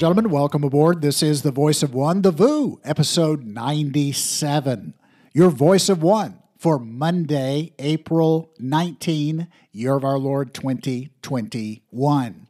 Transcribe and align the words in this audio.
and 0.00 0.06
gentlemen, 0.06 0.30
welcome 0.30 0.64
aboard. 0.64 1.02
This 1.02 1.22
is 1.22 1.42
the 1.42 1.50
Voice 1.50 1.82
of 1.82 1.92
One, 1.92 2.22
The 2.22 2.30
VOO, 2.30 2.80
episode 2.84 3.44
97. 3.44 4.94
Your 5.34 5.50
Voice 5.50 5.90
of 5.90 6.02
One 6.02 6.38
for 6.56 6.78
Monday, 6.78 7.74
April 7.78 8.50
19, 8.58 9.46
year 9.72 9.94
of 9.94 10.02
our 10.02 10.16
Lord 10.16 10.54
2021. 10.54 12.46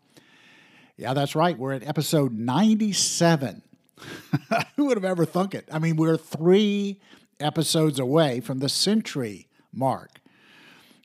Yeah, 0.96 1.12
that's 1.12 1.34
right. 1.34 1.58
We're 1.58 1.72
at 1.72 1.84
episode 1.84 2.38
97. 2.38 3.62
Who 4.76 4.84
would 4.84 4.96
have 4.96 5.04
ever 5.04 5.24
thunk 5.24 5.52
it? 5.56 5.68
I 5.72 5.80
mean, 5.80 5.96
we're 5.96 6.16
three 6.16 7.00
episodes 7.40 7.98
away 7.98 8.38
from 8.38 8.60
the 8.60 8.68
century 8.68 9.48
mark. 9.72 10.20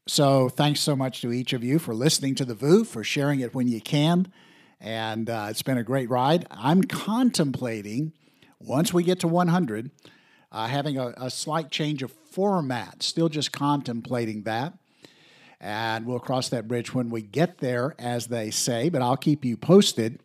So, 0.06 0.50
thanks 0.50 0.82
so 0.82 0.96
much 0.96 1.22
to 1.22 1.34
each 1.34 1.54
of 1.54 1.64
you 1.64 1.80
for 1.80 1.96
listening 1.96 2.36
to 2.36 2.46
the 2.46 2.54
VOO, 2.54 2.84
for 2.84 3.04
sharing 3.04 3.40
it 3.40 3.56
when 3.56 3.68
you 3.68 3.82
can. 3.82 4.32
And 4.80 5.30
uh, 5.30 5.48
it's 5.50 5.62
been 5.62 5.78
a 5.78 5.84
great 5.84 6.10
ride. 6.10 6.46
I'm 6.52 6.84
contemplating, 6.84 8.14
once 8.60 8.94
we 8.94 9.04
get 9.04 9.20
to 9.22 9.28
100, 9.28 9.92
uh, 10.52 10.68
having 10.68 10.98
a, 10.98 11.14
a 11.18 11.30
slight 11.30 11.72
change 11.72 12.04
of 12.04 12.12
format. 12.12 13.04
Still 13.04 13.30
just 13.30 13.52
contemplating 13.52 14.44
that. 14.44 14.74
And 15.60 16.06
we'll 16.06 16.20
cross 16.20 16.50
that 16.50 16.68
bridge 16.68 16.94
when 16.94 17.10
we 17.10 17.22
get 17.22 17.60
there, 17.60 17.96
as 17.98 18.28
they 18.28 18.52
say. 18.52 18.90
But 18.90 19.02
I'll 19.02 19.18
keep 19.18 19.46
you 19.46 19.58
posted 19.58 20.20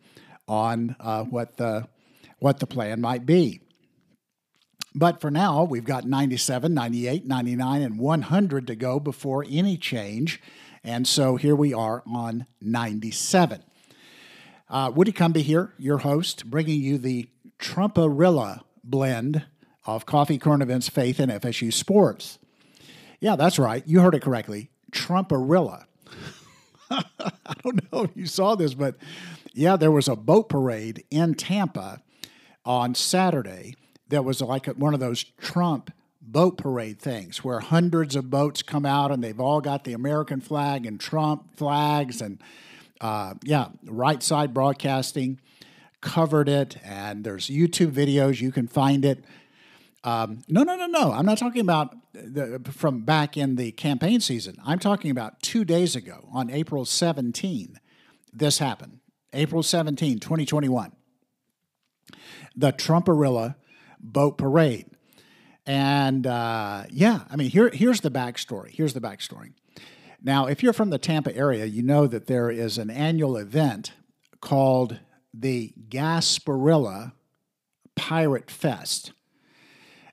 on 0.47 0.95
uh, 0.99 1.23
what 1.23 1.57
the 1.57 1.87
what 2.39 2.59
the 2.59 2.67
plan 2.67 2.99
might 3.01 3.25
be. 3.25 3.61
But 4.93 5.21
for 5.21 5.31
now, 5.31 5.63
we've 5.63 5.85
got 5.85 6.05
97, 6.05 6.73
98, 6.73 7.25
99, 7.25 7.81
and 7.81 7.99
100 7.99 8.67
to 8.67 8.75
go 8.75 8.99
before 8.99 9.45
any 9.49 9.77
change. 9.77 10.41
And 10.83 11.07
so 11.07 11.37
here 11.37 11.55
we 11.55 11.73
are 11.73 12.03
on 12.05 12.47
97. 12.59 13.63
Uh, 14.71 14.89
Woody 14.89 15.11
Cumby 15.11 15.41
here, 15.41 15.73
your 15.77 15.97
host, 15.97 16.49
bringing 16.49 16.79
you 16.79 16.97
the 16.97 17.27
Trumparilla 17.59 18.61
blend 18.85 19.43
of 19.85 20.05
Coffee, 20.05 20.37
Current 20.37 20.63
Events, 20.63 20.87
Faith, 20.87 21.19
and 21.19 21.29
FSU 21.29 21.73
Sports. 21.73 22.39
Yeah, 23.19 23.35
that's 23.35 23.59
right. 23.59 23.83
You 23.85 23.99
heard 23.99 24.15
it 24.15 24.21
correctly. 24.21 24.69
Trumparilla. 24.93 25.87
I 26.89 27.53
don't 27.61 27.91
know 27.91 28.03
if 28.03 28.11
you 28.15 28.25
saw 28.25 28.55
this, 28.55 28.73
but 28.73 28.95
yeah, 29.53 29.75
there 29.75 29.91
was 29.91 30.07
a 30.07 30.15
boat 30.15 30.47
parade 30.47 31.03
in 31.11 31.33
Tampa 31.33 32.01
on 32.63 32.95
Saturday 32.95 33.75
that 34.07 34.23
was 34.23 34.39
like 34.39 34.67
one 34.67 34.93
of 34.93 35.01
those 35.01 35.25
Trump 35.41 35.91
boat 36.21 36.57
parade 36.57 36.97
things 36.97 37.43
where 37.43 37.59
hundreds 37.59 38.15
of 38.15 38.29
boats 38.29 38.61
come 38.61 38.85
out 38.85 39.11
and 39.11 39.21
they've 39.21 39.39
all 39.39 39.59
got 39.59 39.83
the 39.83 39.91
American 39.91 40.39
flag 40.39 40.85
and 40.85 40.97
Trump 40.97 41.57
flags 41.57 42.21
and 42.21 42.41
uh, 43.01 43.33
yeah, 43.43 43.69
right 43.85 44.21
side 44.23 44.53
broadcasting 44.53 45.39
covered 46.01 46.49
it 46.49 46.77
and 46.83 47.23
there's 47.23 47.47
YouTube 47.47 47.91
videos 47.91 48.41
you 48.41 48.51
can 48.51 48.67
find 48.67 49.03
it. 49.03 49.23
Um, 50.03 50.41
no, 50.47 50.63
no, 50.63 50.75
no, 50.75 50.87
no. 50.87 51.11
I'm 51.11 51.25
not 51.25 51.37
talking 51.37 51.61
about 51.61 51.95
the, 52.13 52.61
from 52.71 53.01
back 53.01 53.37
in 53.37 53.55
the 53.55 53.71
campaign 53.71 54.19
season. 54.19 54.55
I'm 54.65 54.79
talking 54.79 55.11
about 55.11 55.41
two 55.41 55.63
days 55.63 55.95
ago 55.95 56.27
on 56.33 56.49
April 56.49 56.85
17. 56.85 57.79
This 58.33 58.57
happened. 58.57 58.99
April 59.33 59.63
17, 59.63 60.19
2021. 60.19 60.91
The 62.55 62.73
Trumparilla 62.73 63.55
boat 63.99 64.37
parade. 64.37 64.87
And 65.65 66.25
uh, 66.25 66.85
yeah, 66.89 67.21
I 67.29 67.35
mean, 67.35 67.49
here, 67.49 67.69
here's 67.69 68.01
the 68.01 68.11
backstory. 68.11 68.71
Here's 68.71 68.93
the 68.93 69.01
backstory. 69.01 69.53
Now, 70.23 70.45
if 70.45 70.61
you're 70.61 70.73
from 70.73 70.91
the 70.91 70.99
Tampa 70.99 71.35
area, 71.35 71.65
you 71.65 71.81
know 71.81 72.05
that 72.05 72.27
there 72.27 72.51
is 72.51 72.77
an 72.77 72.91
annual 72.91 73.37
event 73.37 73.93
called 74.39 74.99
the 75.33 75.73
Gasparilla 75.89 77.13
Pirate 77.95 78.51
Fest. 78.51 79.13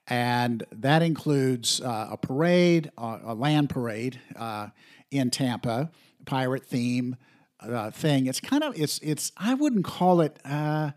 And 0.06 0.64
that 0.72 1.02
includes 1.02 1.82
uh, 1.82 2.08
a 2.12 2.16
parade, 2.16 2.90
uh, 2.96 3.18
a 3.22 3.34
land 3.34 3.68
parade 3.68 4.18
uh, 4.36 4.68
in 5.10 5.30
Tampa, 5.30 5.90
pirate 6.24 6.64
theme 6.64 7.16
uh, 7.60 7.90
thing. 7.90 8.26
It's 8.26 8.40
kind 8.40 8.62
of, 8.62 8.78
it's, 8.78 8.98
it's, 9.02 9.32
I 9.36 9.52
wouldn't 9.52 9.84
call 9.84 10.22
it, 10.22 10.38
uh, 10.46 10.92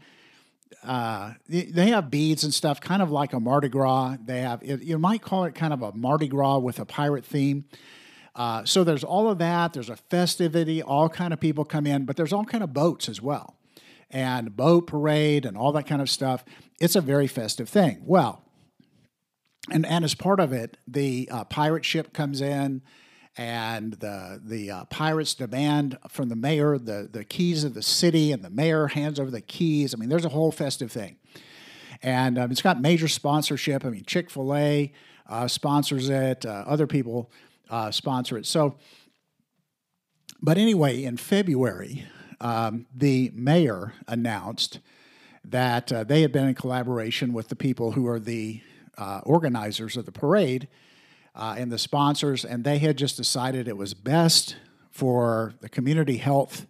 uh, 0.83 1.33
they 1.49 1.89
have 1.89 2.09
beads 2.09 2.45
and 2.45 2.53
stuff, 2.53 2.79
kind 2.79 3.01
of 3.01 3.11
like 3.11 3.33
a 3.33 3.39
Mardi 3.41 3.67
Gras. 3.67 4.15
They 4.23 4.39
have, 4.39 4.63
you 4.63 4.97
might 4.97 5.21
call 5.21 5.43
it 5.43 5.53
kind 5.53 5.73
of 5.73 5.81
a 5.81 5.91
Mardi 5.91 6.29
Gras 6.29 6.59
with 6.59 6.79
a 6.79 6.85
pirate 6.85 7.25
theme. 7.25 7.65
Uh, 8.35 8.63
so 8.65 8.83
there's 8.83 9.03
all 9.03 9.29
of 9.29 9.37
that. 9.39 9.73
There's 9.73 9.89
a 9.89 9.95
festivity. 9.95 10.81
All 10.81 11.09
kind 11.09 11.33
of 11.33 11.39
people 11.39 11.65
come 11.65 11.85
in, 11.85 12.05
but 12.05 12.15
there's 12.15 12.33
all 12.33 12.45
kind 12.45 12.63
of 12.63 12.73
boats 12.73 13.09
as 13.09 13.21
well, 13.21 13.57
and 14.09 14.55
boat 14.55 14.87
parade 14.87 15.45
and 15.45 15.57
all 15.57 15.71
that 15.73 15.85
kind 15.87 16.01
of 16.01 16.09
stuff. 16.09 16.45
It's 16.79 16.95
a 16.95 17.01
very 17.01 17.27
festive 17.27 17.67
thing. 17.67 18.01
Well, 18.05 18.43
and 19.69 19.85
and 19.85 20.05
as 20.05 20.15
part 20.15 20.39
of 20.39 20.53
it, 20.53 20.77
the 20.87 21.27
uh, 21.31 21.43
pirate 21.45 21.85
ship 21.85 22.13
comes 22.13 22.41
in 22.41 22.81
and 23.37 23.93
the 23.93 24.41
the 24.43 24.71
uh, 24.71 24.85
pirates 24.85 25.33
demand 25.33 25.97
from 26.09 26.29
the 26.29 26.35
mayor 26.35 26.77
the 26.77 27.09
the 27.11 27.23
keys 27.23 27.63
of 27.63 27.73
the 27.73 27.81
city, 27.81 28.31
and 28.31 28.43
the 28.43 28.49
mayor 28.49 28.87
hands 28.87 29.19
over 29.19 29.31
the 29.31 29.41
keys. 29.41 29.93
I 29.93 29.97
mean, 29.97 30.09
there's 30.09 30.25
a 30.25 30.29
whole 30.29 30.51
festive 30.51 30.91
thing, 30.91 31.17
and 32.01 32.37
um, 32.37 32.51
it's 32.51 32.61
got 32.61 32.81
major 32.81 33.07
sponsorship. 33.07 33.85
I 33.85 33.89
mean, 33.89 34.03
Chick 34.05 34.29
Fil 34.29 34.53
A 34.53 34.91
uh, 35.27 35.47
sponsors 35.47 36.09
it. 36.09 36.45
Uh, 36.45 36.63
other 36.67 36.87
people 36.87 37.31
uh, 37.71 37.89
sponsor 37.89 38.37
it. 38.37 38.45
So, 38.45 38.75
but 40.41 40.57
anyway, 40.57 41.03
in 41.03 41.17
February, 41.17 42.05
um, 42.41 42.85
the 42.93 43.31
mayor 43.33 43.93
announced 44.07 44.79
that 45.45 45.91
uh, 45.91 46.03
they 46.03 46.21
had 46.21 46.31
been 46.31 46.47
in 46.47 46.53
collaboration 46.53 47.33
with 47.33 47.47
the 47.47 47.55
people 47.55 47.93
who 47.93 48.05
are 48.07 48.19
the 48.19 48.61
uh, 48.97 49.21
organizers 49.23 49.97
of 49.97 50.05
the 50.05 50.11
parade 50.11 50.67
uh, 51.33 51.55
and 51.57 51.71
the 51.71 51.79
sponsors, 51.79 52.43
and 52.43 52.63
they 52.63 52.77
had 52.77 52.97
just 52.97 53.17
decided 53.17 53.67
it 53.67 53.77
was 53.77 53.93
best 53.93 54.57
for 54.91 55.53
the 55.61 55.69
community 55.69 56.17
health 56.17 56.67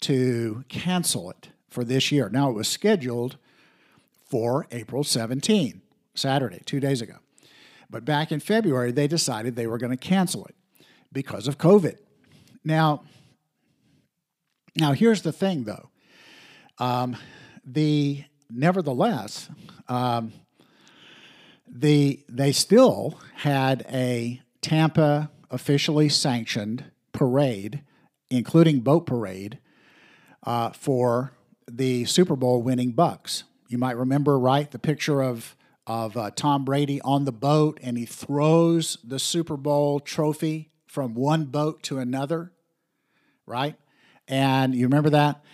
to 0.00 0.64
cancel 0.68 1.30
it 1.30 1.48
for 1.68 1.84
this 1.84 2.10
year. 2.10 2.28
Now, 2.28 2.50
it 2.50 2.54
was 2.54 2.68
scheduled 2.68 3.36
for 4.26 4.66
April 4.70 5.04
17, 5.04 5.80
Saturday, 6.14 6.60
two 6.66 6.80
days 6.80 7.00
ago. 7.00 7.16
But 7.90 8.04
back 8.04 8.32
in 8.32 8.40
February, 8.40 8.92
they 8.92 9.06
decided 9.06 9.56
they 9.56 9.66
were 9.66 9.78
going 9.78 9.96
to 9.96 9.96
cancel 9.96 10.44
it 10.46 10.54
because 11.12 11.46
of 11.46 11.58
COVID. 11.58 11.96
Now, 12.64 13.02
now 14.76 14.92
here's 14.92 15.22
the 15.22 15.32
thing, 15.32 15.64
though. 15.64 15.90
Um, 16.78 17.16
the 17.64 18.24
nevertheless, 18.50 19.48
um, 19.88 20.32
the 21.68 22.24
they 22.28 22.52
still 22.52 23.18
had 23.36 23.86
a 23.88 24.40
Tampa 24.60 25.30
officially 25.50 26.08
sanctioned 26.08 26.84
parade, 27.12 27.82
including 28.30 28.80
boat 28.80 29.06
parade, 29.06 29.58
uh, 30.44 30.70
for 30.70 31.32
the 31.70 32.04
Super 32.04 32.36
Bowl 32.36 32.62
winning 32.62 32.92
Bucks. 32.92 33.44
You 33.68 33.78
might 33.78 33.96
remember, 33.96 34.38
right, 34.38 34.70
the 34.70 34.78
picture 34.78 35.22
of 35.22 35.56
of 35.86 36.16
uh, 36.16 36.30
Tom 36.30 36.64
Brady 36.64 37.00
on 37.02 37.24
the 37.24 37.32
boat, 37.32 37.78
and 37.82 37.98
he 37.98 38.06
throws 38.06 38.98
the 39.04 39.18
Super 39.18 39.56
Bowl 39.56 40.00
trophy 40.00 40.70
from 40.86 41.14
one 41.14 41.44
boat 41.44 41.82
to 41.84 41.98
another, 41.98 42.52
right? 43.46 43.76
And 44.26 44.74
you 44.74 44.86
remember 44.86 45.10
that? 45.10 45.44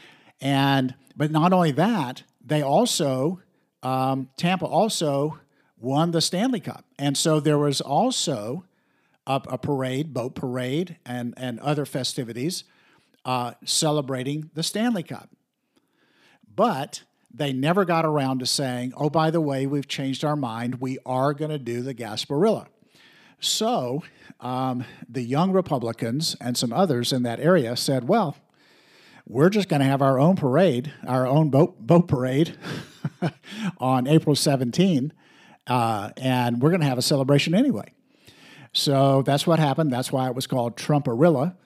And 0.40 0.94
but 1.16 1.30
not 1.30 1.52
only 1.52 1.72
that, 1.72 2.22
they 2.44 2.62
also 2.62 3.40
um, 3.82 4.28
Tampa 4.36 4.66
also 4.66 5.40
won 5.78 6.10
the 6.10 6.20
Stanley 6.20 6.60
Cup. 6.60 6.84
And 6.98 7.16
so 7.16 7.40
there 7.40 7.58
was 7.58 7.80
also 7.80 8.64
a, 9.26 9.40
a 9.48 9.58
parade, 9.58 10.12
boat 10.12 10.34
parade, 10.34 10.96
and, 11.04 11.34
and 11.36 11.58
other 11.60 11.86
festivities 11.86 12.64
uh, 13.24 13.52
celebrating 13.64 14.50
the 14.54 14.62
Stanley 14.62 15.02
Cup. 15.02 15.30
But 16.54 17.02
they 17.32 17.52
never 17.52 17.84
got 17.84 18.04
around 18.04 18.40
to 18.40 18.46
saying, 18.46 18.92
oh, 18.96 19.10
by 19.10 19.30
the 19.30 19.40
way, 19.40 19.66
we've 19.66 19.88
changed 19.88 20.24
our 20.24 20.36
mind. 20.36 20.80
We 20.80 20.98
are 21.06 21.32
going 21.32 21.50
to 21.50 21.58
do 21.58 21.82
the 21.82 21.94
Gasparilla. 21.94 22.66
So 23.38 24.02
um, 24.40 24.84
the 25.08 25.22
young 25.22 25.52
Republicans 25.52 26.36
and 26.40 26.56
some 26.56 26.72
others 26.72 27.12
in 27.12 27.22
that 27.22 27.40
area 27.40 27.76
said, 27.76 28.08
well, 28.08 28.36
we're 29.26 29.50
just 29.50 29.68
going 29.68 29.80
to 29.80 29.86
have 29.86 30.02
our 30.02 30.18
own 30.18 30.36
parade, 30.36 30.92
our 31.06 31.26
own 31.26 31.50
boat, 31.50 31.78
boat 31.78 32.08
parade 32.08 32.56
on 33.78 34.06
April 34.06 34.34
17 34.34 35.12
uh, 35.70 36.10
and 36.16 36.60
we're 36.60 36.70
going 36.70 36.80
to 36.80 36.86
have 36.86 36.98
a 36.98 37.02
celebration 37.02 37.54
anyway. 37.54 37.92
So 38.72 39.22
that's 39.22 39.46
what 39.46 39.58
happened. 39.58 39.92
That's 39.92 40.12
why 40.12 40.26
it 40.26 40.34
was 40.34 40.46
called 40.46 40.76
Trumparilla. 40.76 41.56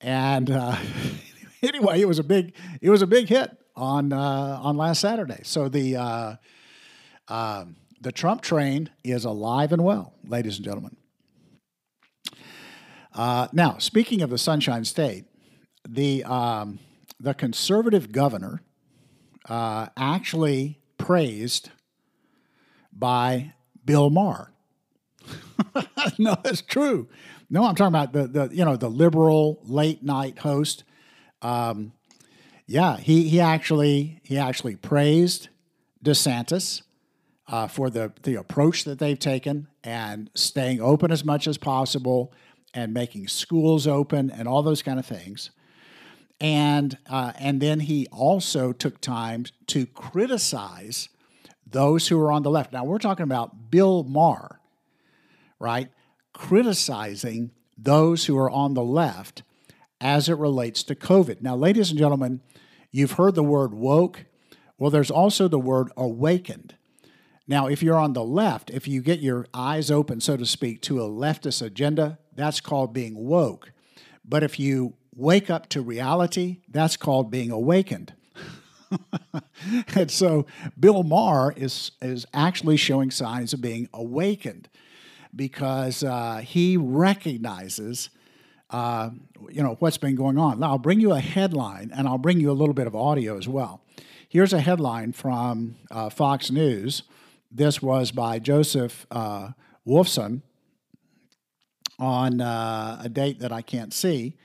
And 0.00 0.50
uh, 0.50 0.76
anyway, 1.62 2.00
it 2.00 2.08
was 2.08 2.18
a 2.18 2.24
big 2.24 2.54
it 2.80 2.90
was 2.90 3.02
a 3.02 3.06
big 3.06 3.28
hit 3.28 3.50
on 3.80 4.12
uh, 4.12 4.60
on 4.62 4.76
last 4.76 5.00
Saturday. 5.00 5.40
So 5.42 5.68
the 5.68 5.96
uh, 5.96 6.36
um, 7.28 7.76
the 8.00 8.12
Trump 8.12 8.42
train 8.42 8.90
is 9.02 9.24
alive 9.24 9.72
and 9.72 9.82
well, 9.82 10.12
ladies 10.24 10.56
and 10.56 10.64
gentlemen. 10.64 10.96
Uh, 13.12 13.48
now, 13.52 13.78
speaking 13.78 14.22
of 14.22 14.30
the 14.30 14.38
Sunshine 14.38 14.84
State, 14.84 15.24
the 15.88 16.22
um, 16.24 16.78
the 17.18 17.34
conservative 17.34 18.12
governor 18.12 18.62
uh, 19.48 19.88
actually 19.96 20.78
praised 20.98 21.70
by 22.92 23.54
Bill 23.84 24.10
Maher. 24.10 24.52
no, 26.18 26.36
that's 26.42 26.62
true. 26.62 27.08
No, 27.48 27.64
I'm 27.64 27.74
talking 27.74 27.94
about 27.94 28.12
the, 28.12 28.26
the 28.28 28.54
you 28.54 28.64
know 28.64 28.76
the 28.76 28.90
liberal 28.90 29.60
late 29.64 30.02
night 30.02 30.38
host. 30.38 30.84
Um, 31.42 31.92
yeah, 32.70 32.98
he 32.98 33.28
he 33.28 33.40
actually 33.40 34.20
he 34.22 34.38
actually 34.38 34.76
praised 34.76 35.48
DeSantis 36.04 36.82
uh, 37.48 37.66
for 37.66 37.90
the 37.90 38.12
the 38.22 38.36
approach 38.36 38.84
that 38.84 39.00
they've 39.00 39.18
taken 39.18 39.66
and 39.82 40.30
staying 40.36 40.80
open 40.80 41.10
as 41.10 41.24
much 41.24 41.48
as 41.48 41.58
possible 41.58 42.32
and 42.72 42.94
making 42.94 43.26
schools 43.26 43.88
open 43.88 44.30
and 44.30 44.46
all 44.46 44.62
those 44.62 44.82
kind 44.82 45.00
of 45.00 45.04
things. 45.04 45.50
And 46.40 46.96
uh, 47.08 47.32
and 47.40 47.60
then 47.60 47.80
he 47.80 48.06
also 48.12 48.72
took 48.72 49.00
time 49.00 49.46
to 49.66 49.86
criticize 49.86 51.08
those 51.66 52.06
who 52.06 52.20
are 52.20 52.30
on 52.30 52.44
the 52.44 52.50
left. 52.50 52.72
Now 52.72 52.84
we're 52.84 52.98
talking 52.98 53.24
about 53.24 53.72
Bill 53.72 54.04
Maher, 54.04 54.60
right? 55.58 55.88
Criticizing 56.32 57.50
those 57.76 58.26
who 58.26 58.38
are 58.38 58.50
on 58.50 58.74
the 58.74 58.84
left 58.84 59.42
as 60.00 60.28
it 60.28 60.38
relates 60.38 60.82
to 60.84 60.94
COVID. 60.94 61.42
Now, 61.42 61.56
ladies 61.56 61.90
and 61.90 61.98
gentlemen, 61.98 62.40
you've 62.90 63.12
heard 63.12 63.34
the 63.34 63.42
word 63.42 63.74
woke. 63.74 64.24
Well, 64.78 64.90
there's 64.90 65.10
also 65.10 65.46
the 65.46 65.58
word 65.58 65.90
awakened. 65.96 66.74
Now, 67.46 67.66
if 67.66 67.82
you're 67.82 67.98
on 67.98 68.12
the 68.12 68.24
left, 68.24 68.70
if 68.70 68.86
you 68.86 69.02
get 69.02 69.20
your 69.20 69.46
eyes 69.52 69.90
open, 69.90 70.20
so 70.20 70.36
to 70.36 70.46
speak, 70.46 70.82
to 70.82 71.00
a 71.00 71.08
leftist 71.08 71.60
agenda, 71.60 72.18
that's 72.34 72.60
called 72.60 72.92
being 72.92 73.26
woke. 73.26 73.72
But 74.24 74.42
if 74.42 74.60
you 74.60 74.94
wake 75.14 75.50
up 75.50 75.68
to 75.70 75.82
reality, 75.82 76.60
that's 76.68 76.96
called 76.96 77.30
being 77.30 77.50
awakened. 77.50 78.14
and 79.94 80.10
so 80.10 80.46
Bill 80.78 81.02
Maher 81.02 81.52
is, 81.56 81.92
is 82.00 82.24
actually 82.32 82.76
showing 82.76 83.10
signs 83.10 83.52
of 83.52 83.60
being 83.60 83.88
awakened 83.92 84.68
because 85.34 86.02
uh, 86.02 86.42
he 86.44 86.76
recognizes 86.76 88.10
uh, 88.70 89.10
you 89.48 89.62
know 89.62 89.76
what's 89.80 89.98
been 89.98 90.14
going 90.14 90.38
on. 90.38 90.60
Now 90.60 90.70
I'll 90.70 90.78
bring 90.78 91.00
you 91.00 91.12
a 91.12 91.20
headline 91.20 91.90
and 91.94 92.06
I'll 92.06 92.18
bring 92.18 92.40
you 92.40 92.50
a 92.50 92.52
little 92.52 92.74
bit 92.74 92.86
of 92.86 92.94
audio 92.94 93.36
as 93.36 93.48
well. 93.48 93.82
Here's 94.28 94.52
a 94.52 94.60
headline 94.60 95.12
from 95.12 95.76
uh, 95.90 96.08
Fox 96.08 96.50
News. 96.50 97.02
This 97.50 97.82
was 97.82 98.12
by 98.12 98.38
Joseph 98.38 99.06
uh, 99.10 99.50
Wulfsohn 99.86 100.42
on 101.98 102.40
uh, 102.40 103.00
a 103.02 103.08
date 103.08 103.40
that 103.40 103.52
I 103.52 103.60
can't 103.60 103.92
see, 103.92 104.36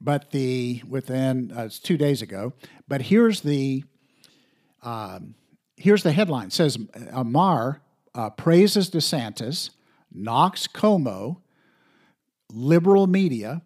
but 0.00 0.30
the 0.32 0.82
within 0.86 1.52
uh, 1.56 1.64
it's 1.64 1.78
two 1.78 1.96
days 1.96 2.20
ago. 2.20 2.52
But 2.86 3.02
here's 3.02 3.40
the 3.40 3.84
um, 4.82 5.34
here's 5.76 6.02
the 6.02 6.12
headline. 6.12 6.48
It 6.48 6.52
says 6.52 6.78
Amar 7.10 7.80
uh, 8.14 8.30
praises 8.30 8.90
DeSantis, 8.90 9.70
knocks 10.12 10.66
Cuomo, 10.66 11.38
liberal 12.52 13.06
media 13.06 13.62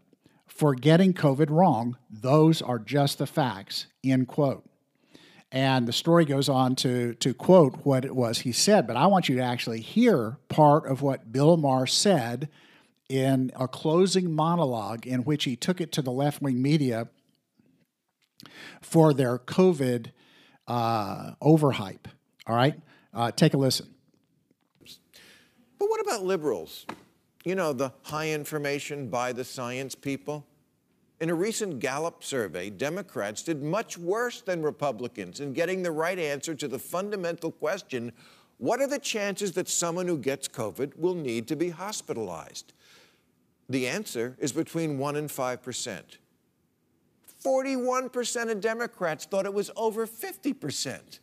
for 0.47 0.75
getting 0.75 1.13
COVID 1.13 1.51
wrong. 1.51 1.97
Those 2.11 2.63
are 2.63 2.79
just 2.79 3.19
the 3.19 3.27
facts. 3.27 3.87
End 4.05 4.29
quote. 4.29 4.65
And 5.53 5.87
the 5.87 5.93
story 5.93 6.25
goes 6.25 6.49
on 6.49 6.75
to, 6.77 7.15
to 7.15 7.33
quote 7.33 7.85
what 7.85 8.05
it 8.05 8.17
was 8.17 8.41
he 8.41 8.53
said, 8.53 8.87
but 8.87 8.97
I 8.97 9.07
want 9.07 9.29
you 9.29 9.37
to 9.37 9.43
actually 9.43 9.81
hear 9.81 10.39
part 10.49 10.87
of 10.87 11.03
what 11.03 11.33
Bill 11.33 11.57
Maher 11.57 11.87
said 11.87 12.49
in 13.09 13.53
a 13.55 13.69
closing 13.69 14.35
monologue 14.35 15.07
in 15.07 15.21
which 15.21 15.45
he 15.45 15.55
took 15.55 15.81
it 15.81 15.93
to 15.93 16.03
the 16.03 16.11
left 16.11 16.43
wing 16.43 16.61
media 16.61 17.09
for 18.83 19.15
their 19.15 19.39
COVID 19.39 20.11
uh, 20.67 21.33
overhype. 21.41 22.07
All 22.47 22.57
right? 22.57 22.75
Uh, 23.15 23.31
take 23.31 23.55
a 23.55 23.57
listen. 23.57 23.87
But 25.79 25.89
what 25.89 26.01
about 26.01 26.25
liberals? 26.25 26.87
You 27.47 27.55
know, 27.55 27.73
the 27.73 27.93
high 28.03 28.31
information 28.31 29.07
by 29.07 29.33
the 29.33 29.45
science 29.45 29.95
people? 29.95 30.45
In 31.21 31.31
a 31.31 31.35
recent 31.35 31.79
Gallup 31.79 32.25
survey, 32.25 32.71
Democrats 32.71 33.45
did 33.45 33.63
much 33.63 33.97
worse 33.97 34.41
than 34.41 34.63
Republicans 34.63 35.39
in 35.39 35.53
getting 35.53 35.85
the 35.85 35.93
right 35.93 36.19
answer 36.19 36.57
to 36.57 36.67
the 36.67 36.81
fundamental 36.81 37.53
question 37.53 38.13
what 38.59 38.81
are 38.81 38.89
the 38.89 38.99
chances 38.99 39.53
that 39.53 39.69
someone 39.69 40.09
who 40.09 40.19
gets 40.19 40.49
COVID 40.49 40.99
will 40.99 41.15
need 41.15 41.47
to 41.47 41.55
be 41.55 41.69
hospitalized? 41.69 42.73
The 43.69 43.87
answer 43.87 44.37
is 44.41 44.51
between 44.51 44.99
1 44.99 45.15
and 45.15 45.31
5 45.31 45.63
percent. 45.63 46.19
41% 47.45 48.51
of 48.51 48.61
Democrats 48.61 49.25
thought 49.25 49.47
it 49.47 49.55
was 49.55 49.71
over 49.77 50.05
50%. 50.05 51.21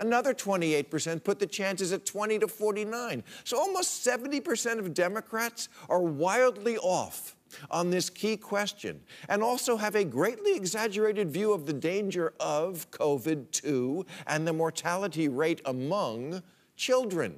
Another 0.00 0.34
28% 0.34 1.22
put 1.22 1.38
the 1.38 1.46
chances 1.46 1.92
at 1.92 2.06
20 2.06 2.40
to 2.40 2.48
49. 2.48 3.22
So 3.44 3.58
almost 3.58 4.04
70% 4.06 4.78
of 4.78 4.94
Democrats 4.94 5.68
are 5.88 6.02
wildly 6.02 6.78
off 6.78 7.36
on 7.70 7.90
this 7.90 8.08
key 8.10 8.36
question 8.36 9.00
and 9.28 9.42
also 9.42 9.76
have 9.76 9.94
a 9.94 10.04
greatly 10.04 10.56
exaggerated 10.56 11.30
view 11.30 11.52
of 11.52 11.66
the 11.66 11.72
danger 11.72 12.32
of 12.40 12.90
COVID 12.90 13.50
2 13.50 14.06
and 14.26 14.46
the 14.46 14.52
mortality 14.52 15.28
rate 15.28 15.60
among 15.66 16.42
children. 16.76 17.36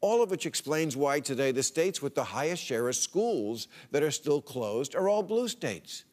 All 0.00 0.22
of 0.22 0.30
which 0.30 0.46
explains 0.46 0.96
why 0.96 1.20
today 1.20 1.50
the 1.52 1.62
states 1.62 2.02
with 2.02 2.14
the 2.14 2.24
highest 2.24 2.62
share 2.62 2.88
of 2.88 2.96
schools 2.96 3.68
that 3.90 4.02
are 4.02 4.10
still 4.10 4.42
closed 4.42 4.94
are 4.94 5.08
all 5.08 5.22
blue 5.22 5.48
states. 5.48 6.04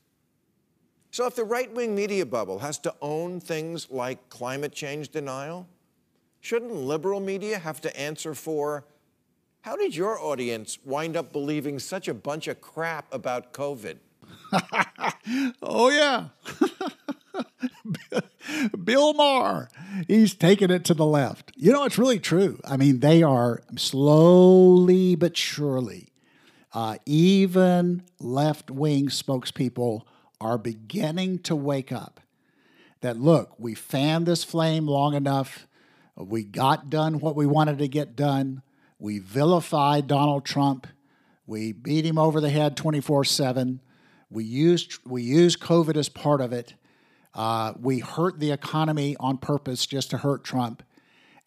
So 1.11 1.25
if 1.27 1.35
the 1.35 1.43
right 1.43 1.71
wing 1.71 1.93
media 1.93 2.25
bubble 2.25 2.59
has 2.59 2.77
to 2.79 2.95
own 3.01 3.41
things 3.41 3.91
like 3.91 4.29
climate 4.29 4.71
change 4.71 5.09
denial, 5.09 5.67
shouldn't 6.39 6.73
liberal 6.73 7.19
media 7.19 7.59
have 7.59 7.81
to 7.81 7.99
answer 7.99 8.33
for 8.33 8.85
how 9.61 9.75
did 9.75 9.93
your 9.93 10.17
audience 10.19 10.79
wind 10.85 11.17
up 11.17 11.33
believing 11.33 11.79
such 11.79 12.07
a 12.07 12.13
bunch 12.13 12.47
of 12.47 12.61
crap 12.61 13.13
about 13.13 13.51
COVID? 13.53 13.97
oh, 15.61 15.89
yeah. 15.89 16.29
Bill 18.83 19.13
Maher, 19.13 19.69
he's 20.07 20.33
taking 20.33 20.71
it 20.71 20.85
to 20.85 20.93
the 20.93 21.05
left. 21.05 21.51
You 21.57 21.73
know, 21.73 21.83
it's 21.83 21.97
really 21.97 22.19
true. 22.19 22.59
I 22.65 22.77
mean, 22.77 23.01
they 23.01 23.21
are 23.21 23.61
slowly 23.75 25.15
but 25.15 25.35
surely, 25.35 26.07
uh, 26.73 26.97
even 27.05 28.03
left 28.19 28.71
wing 28.71 29.09
spokespeople 29.09 30.03
are 30.41 30.57
beginning 30.57 31.39
to 31.39 31.55
wake 31.55 31.91
up 31.91 32.19
that 33.01 33.17
look, 33.17 33.55
we 33.57 33.73
fanned 33.73 34.25
this 34.25 34.43
flame 34.43 34.87
long 34.87 35.13
enough. 35.13 35.67
We 36.15 36.43
got 36.43 36.89
done 36.89 37.19
what 37.19 37.35
we 37.35 37.45
wanted 37.45 37.77
to 37.79 37.87
get 37.87 38.15
done. 38.15 38.61
We 38.99 39.19
vilified 39.19 40.07
Donald 40.07 40.45
Trump. 40.45 40.87
We 41.45 41.71
beat 41.71 42.05
him 42.05 42.17
over 42.17 42.39
the 42.39 42.49
head 42.49 42.77
24 42.77 43.25
7. 43.25 43.81
We 44.29 44.43
used, 44.43 44.99
we 45.05 45.23
used 45.23 45.59
COVID 45.59 45.97
as 45.97 46.09
part 46.09 46.41
of 46.41 46.53
it. 46.53 46.75
Uh, 47.33 47.73
we 47.79 47.99
hurt 47.99 48.39
the 48.39 48.51
economy 48.51 49.15
on 49.19 49.37
purpose 49.37 49.85
just 49.85 50.11
to 50.11 50.17
hurt 50.17 50.43
Trump. 50.43 50.83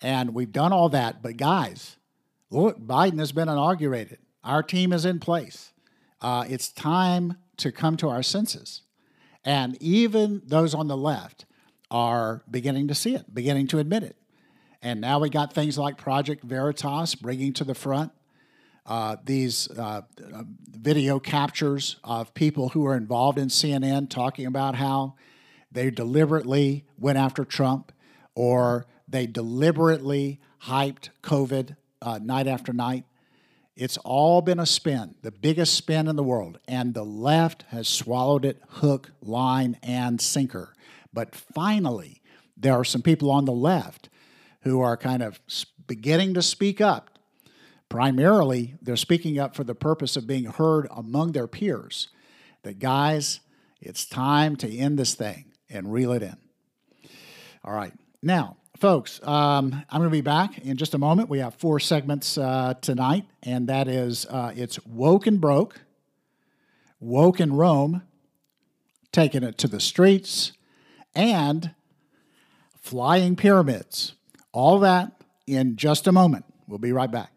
And 0.03 0.35
we've 0.35 0.53
done 0.53 0.73
all 0.73 0.89
that. 0.91 1.23
But 1.23 1.37
guys, 1.37 1.97
look, 2.51 2.81
Biden 2.81 3.19
has 3.19 3.33
been 3.33 3.49
inaugurated. 3.49 4.19
Our 4.43 4.63
team 4.63 4.93
is 4.93 5.05
in 5.05 5.21
place. 5.21 5.73
Uh, 6.21 6.45
it's 6.49 6.69
time 6.71 7.37
to 7.59 7.71
come 7.71 7.97
to 7.99 8.09
our 8.09 8.23
senses. 8.23 8.83
And 9.45 9.81
even 9.83 10.43
those 10.47 10.75
on 10.75 10.89
the 10.89 10.97
left 10.97 11.45
are 11.91 12.43
beginning 12.51 12.89
to 12.89 12.95
see 12.95 13.15
it, 13.15 13.33
beginning 13.33 13.67
to 13.69 13.79
admit 13.79 14.03
it. 14.03 14.17
And 14.83 15.01
now 15.01 15.19
we 15.19 15.31
got 15.31 15.53
things 15.53 15.79
like 15.79 15.97
Project 15.97 16.45
Veritas 16.45 17.15
bringing 17.15 17.53
to 17.55 17.65
the 17.65 17.75
front 17.75 18.13
uh, 18.87 19.17
these 19.25 19.71
uh, 19.71 20.03
uh 20.33 20.43
video 20.71 21.19
captures 21.19 21.97
of 22.05 22.35
people 22.35 22.69
who 22.71 22.87
are 22.87 22.97
involved 22.97 23.39
in 23.39 23.49
CNN 23.49 24.11
talking 24.11 24.45
about 24.45 24.75
how 24.75 25.15
they 25.73 25.91
deliberately 25.91 26.85
went 26.99 27.17
after 27.17 27.45
Trump 27.45 27.93
or 28.35 28.87
they 29.09 29.27
deliberately 29.27 30.41
hyped 30.65 31.09
COVID 31.23 31.77
uh, 32.03 32.19
night 32.23 32.47
after 32.47 32.73
night. 32.73 33.05
It's 33.77 33.97
all 33.99 34.41
been 34.41 34.61
a 34.61 34.67
spin, 34.67 35.17
the 35.23 35.33
biggest 35.33 35.75
spin 35.75 36.07
in 36.07 36.15
the 36.15 36.23
world, 36.23 36.59
and 36.69 36.95
the 36.95 37.05
left 37.05 37.65
has 37.71 37.89
swallowed 37.89 38.45
it 38.45 38.63
hook, 38.69 39.11
line, 39.21 39.77
and 39.83 40.21
sinker. 40.21 40.75
But 41.13 41.35
finally, 41.35 42.23
there 42.57 42.75
are 42.75 42.85
some 42.85 43.03
people 43.03 43.31
on 43.31 43.47
the 43.47 43.53
left 43.53 44.09
who 44.63 44.81
are 44.81 44.97
kind 44.97 45.23
of 45.23 45.41
beginning 45.87 46.35
to 46.35 46.43
speak 46.43 46.81
up. 46.81 47.19
Primarily, 47.89 48.75
they're 48.81 48.97
speaking 48.97 49.39
up 49.39 49.55
for 49.55 49.65
the 49.65 49.75
purpose 49.75 50.17
of 50.17 50.27
being 50.27 50.45
heard 50.45 50.87
among 50.91 51.33
their 51.33 51.47
peers. 51.47 52.09
That, 52.63 52.79
guys, 52.79 53.41
it's 53.81 54.07
time 54.07 54.57
to 54.57 54.73
end 54.73 54.99
this 54.99 55.15
thing 55.15 55.53
and 55.69 55.93
reel 55.93 56.13
it 56.13 56.23
in. 56.23 56.37
All 57.65 57.75
right. 57.75 57.93
Now, 58.23 58.57
folks, 58.79 59.21
um, 59.23 59.85
I'm 59.89 60.01
going 60.01 60.11
to 60.11 60.11
be 60.11 60.21
back 60.21 60.59
in 60.59 60.77
just 60.77 60.95
a 60.95 60.99
moment. 60.99 61.29
We 61.29 61.39
have 61.39 61.55
four 61.55 61.81
segments 61.81 62.37
uh, 62.37 62.75
tonight, 62.81 63.25
and 63.43 63.69
that 63.69 63.89
is 63.89 64.27
uh, 64.27 64.53
it's 64.57 64.85
woke 64.87 65.27
and 65.27 65.41
broke, 65.41 65.81
woke 67.01 67.41
and 67.41 67.57
Rome, 67.57 68.03
taking 69.13 69.43
it 69.43 69.59
to 69.59 69.69
the 69.69 69.81
streets, 69.81 70.53
and 71.15 71.75
flying 72.81 73.37
pyramids. 73.37 74.15
All 74.53 74.79
that 74.81 75.13
in 75.47 75.77
just 75.77 76.07
a 76.07 76.13
moment. 76.13 76.45
We'll 76.67 76.79
be 76.79 76.93
right 76.93 77.11
back. 77.11 77.34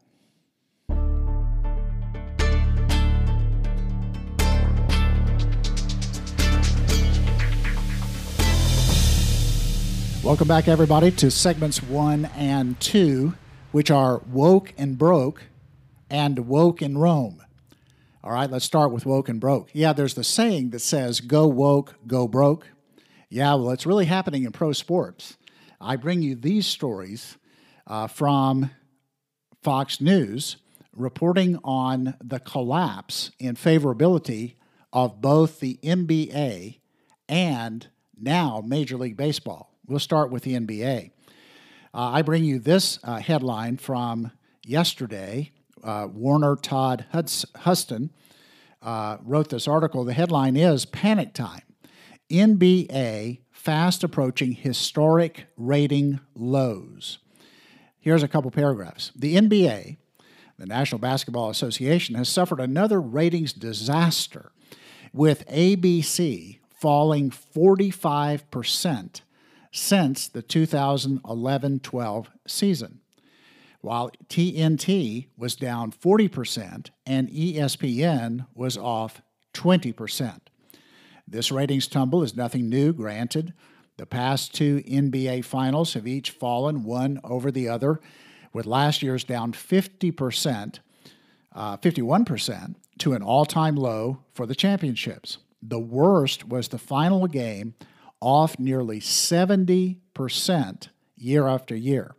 Welcome 10.28 10.50
back, 10.50 10.68
everybody, 10.68 11.10
to 11.12 11.32
segments 11.32 11.82
one 11.82 12.26
and 12.36 12.78
two, 12.82 13.36
which 13.72 13.90
are 13.90 14.22
Woke 14.28 14.74
and 14.78 14.98
Broke 14.98 15.44
and 16.10 16.50
Woke 16.50 16.82
in 16.82 16.98
Rome. 16.98 17.42
All 18.26 18.34
right, 18.34 18.52
let's 18.52 18.66
start 18.66 18.92
with 18.92 19.06
Woke 19.06 19.30
and 19.30 19.40
Broke. 19.40 19.70
Yeah, 19.72 19.94
there's 19.94 20.16
the 20.16 20.26
saying 20.26 20.72
that 20.72 20.80
says, 20.80 21.22
go 21.22 21.48
woke, 21.48 21.96
go 22.08 22.28
broke. 22.28 22.68
Yeah, 23.30 23.54
well, 23.54 23.70
it's 23.70 23.86
really 23.86 24.04
happening 24.04 24.44
in 24.44 24.52
pro 24.52 24.74
sports. 24.74 25.38
I 25.80 25.96
bring 25.96 26.22
you 26.22 26.36
these 26.36 26.68
stories 26.68 27.38
uh, 27.88 28.08
from 28.08 28.72
Fox 29.64 30.02
News 30.02 30.58
reporting 30.94 31.58
on 31.64 32.16
the 32.22 32.42
collapse 32.42 33.32
in 33.40 33.56
favorability 33.56 34.56
of 34.92 35.22
both 35.22 35.62
the 35.62 35.80
NBA 35.82 36.80
and 37.30 37.88
now 38.20 38.62
Major 38.68 38.98
League 38.98 39.16
Baseball. 39.16 39.72
We'll 39.88 40.00
start 40.00 40.32
with 40.32 40.44
the 40.44 40.54
NBA. 40.54 41.12
Uh, 41.94 42.12
I 42.12 42.22
bring 42.22 42.44
you 42.44 42.60
this 42.60 43.00
uh, 43.06 43.20
headline 43.20 43.78
from 43.78 44.32
yesterday. 44.66 45.52
Uh, 45.82 46.08
Warner 46.12 46.58
Todd 46.58 47.06
Huds- 47.12 47.46
Huston 47.56 48.12
uh, 48.82 49.18
wrote 49.24 49.50
this 49.50 49.66
article. 49.66 50.04
The 50.04 50.14
headline 50.14 50.58
is 50.58 50.86
Panic 50.86 51.34
Time 51.34 51.62
NBA 52.30 53.40
fast 53.50 54.04
approaching 54.04 54.52
historic 54.52 55.46
rating 55.56 56.20
lows. 56.36 57.20
Here's 57.98 58.24
a 58.24 58.28
couple 58.28 58.52
paragraphs. 58.52 59.12
The 59.16 59.36
NBA, 59.36 59.96
the 60.58 60.66
National 60.66 61.00
Basketball 61.00 61.50
Association, 61.50 62.16
has 62.16 62.28
suffered 62.28 62.60
another 62.60 63.00
ratings 63.00 63.54
disaster, 63.54 64.52
with 65.14 65.48
ABC 65.48 66.60
falling 66.70 67.32
45% 67.32 69.22
since 69.78 70.28
the 70.28 70.42
2011 70.42 71.80
12 71.80 72.30
season, 72.48 73.00
while 73.82 74.10
TNT 74.28 75.28
was 75.38 75.56
down 75.56 75.92
40% 75.92 76.90
and 77.06 77.30
ESPN 77.30 78.48
was 78.56 78.76
off 78.76 79.22
20%. 79.54 80.40
This 81.28 81.52
ratings 81.52 81.88
tumble 81.88 82.24
is 82.24 82.36
nothing 82.36 82.70
new, 82.70 82.92
granted. 82.92 83.54
The 83.98 84.06
past 84.06 84.54
two 84.54 84.82
NBA 84.88 85.46
finals 85.46 85.94
have 85.94 86.08
each 86.08 86.32
fallen 86.32 86.84
one 86.84 87.20
over 87.24 87.52
the 87.52 87.70
other, 87.70 88.00
with 88.54 88.66
last 88.66 89.04
year's 89.04 89.24
down 89.24 89.52
50%, 89.52 90.80
uh, 91.54 91.78
51% 91.78 92.76
to 93.00 93.14
an 93.14 93.22
all 93.22 93.46
time 93.46 93.76
low 93.76 94.24
for 94.34 94.46
the 94.46 94.56
championships. 94.56 95.38
The 95.62 95.80
worst 95.80 96.48
was 96.48 96.70
the 96.70 96.78
final 96.80 97.28
game 97.28 97.76
off 98.20 98.58
nearly 98.60 99.00
70% 99.00 100.88
year 101.16 101.48
after 101.48 101.76
year. 101.76 102.16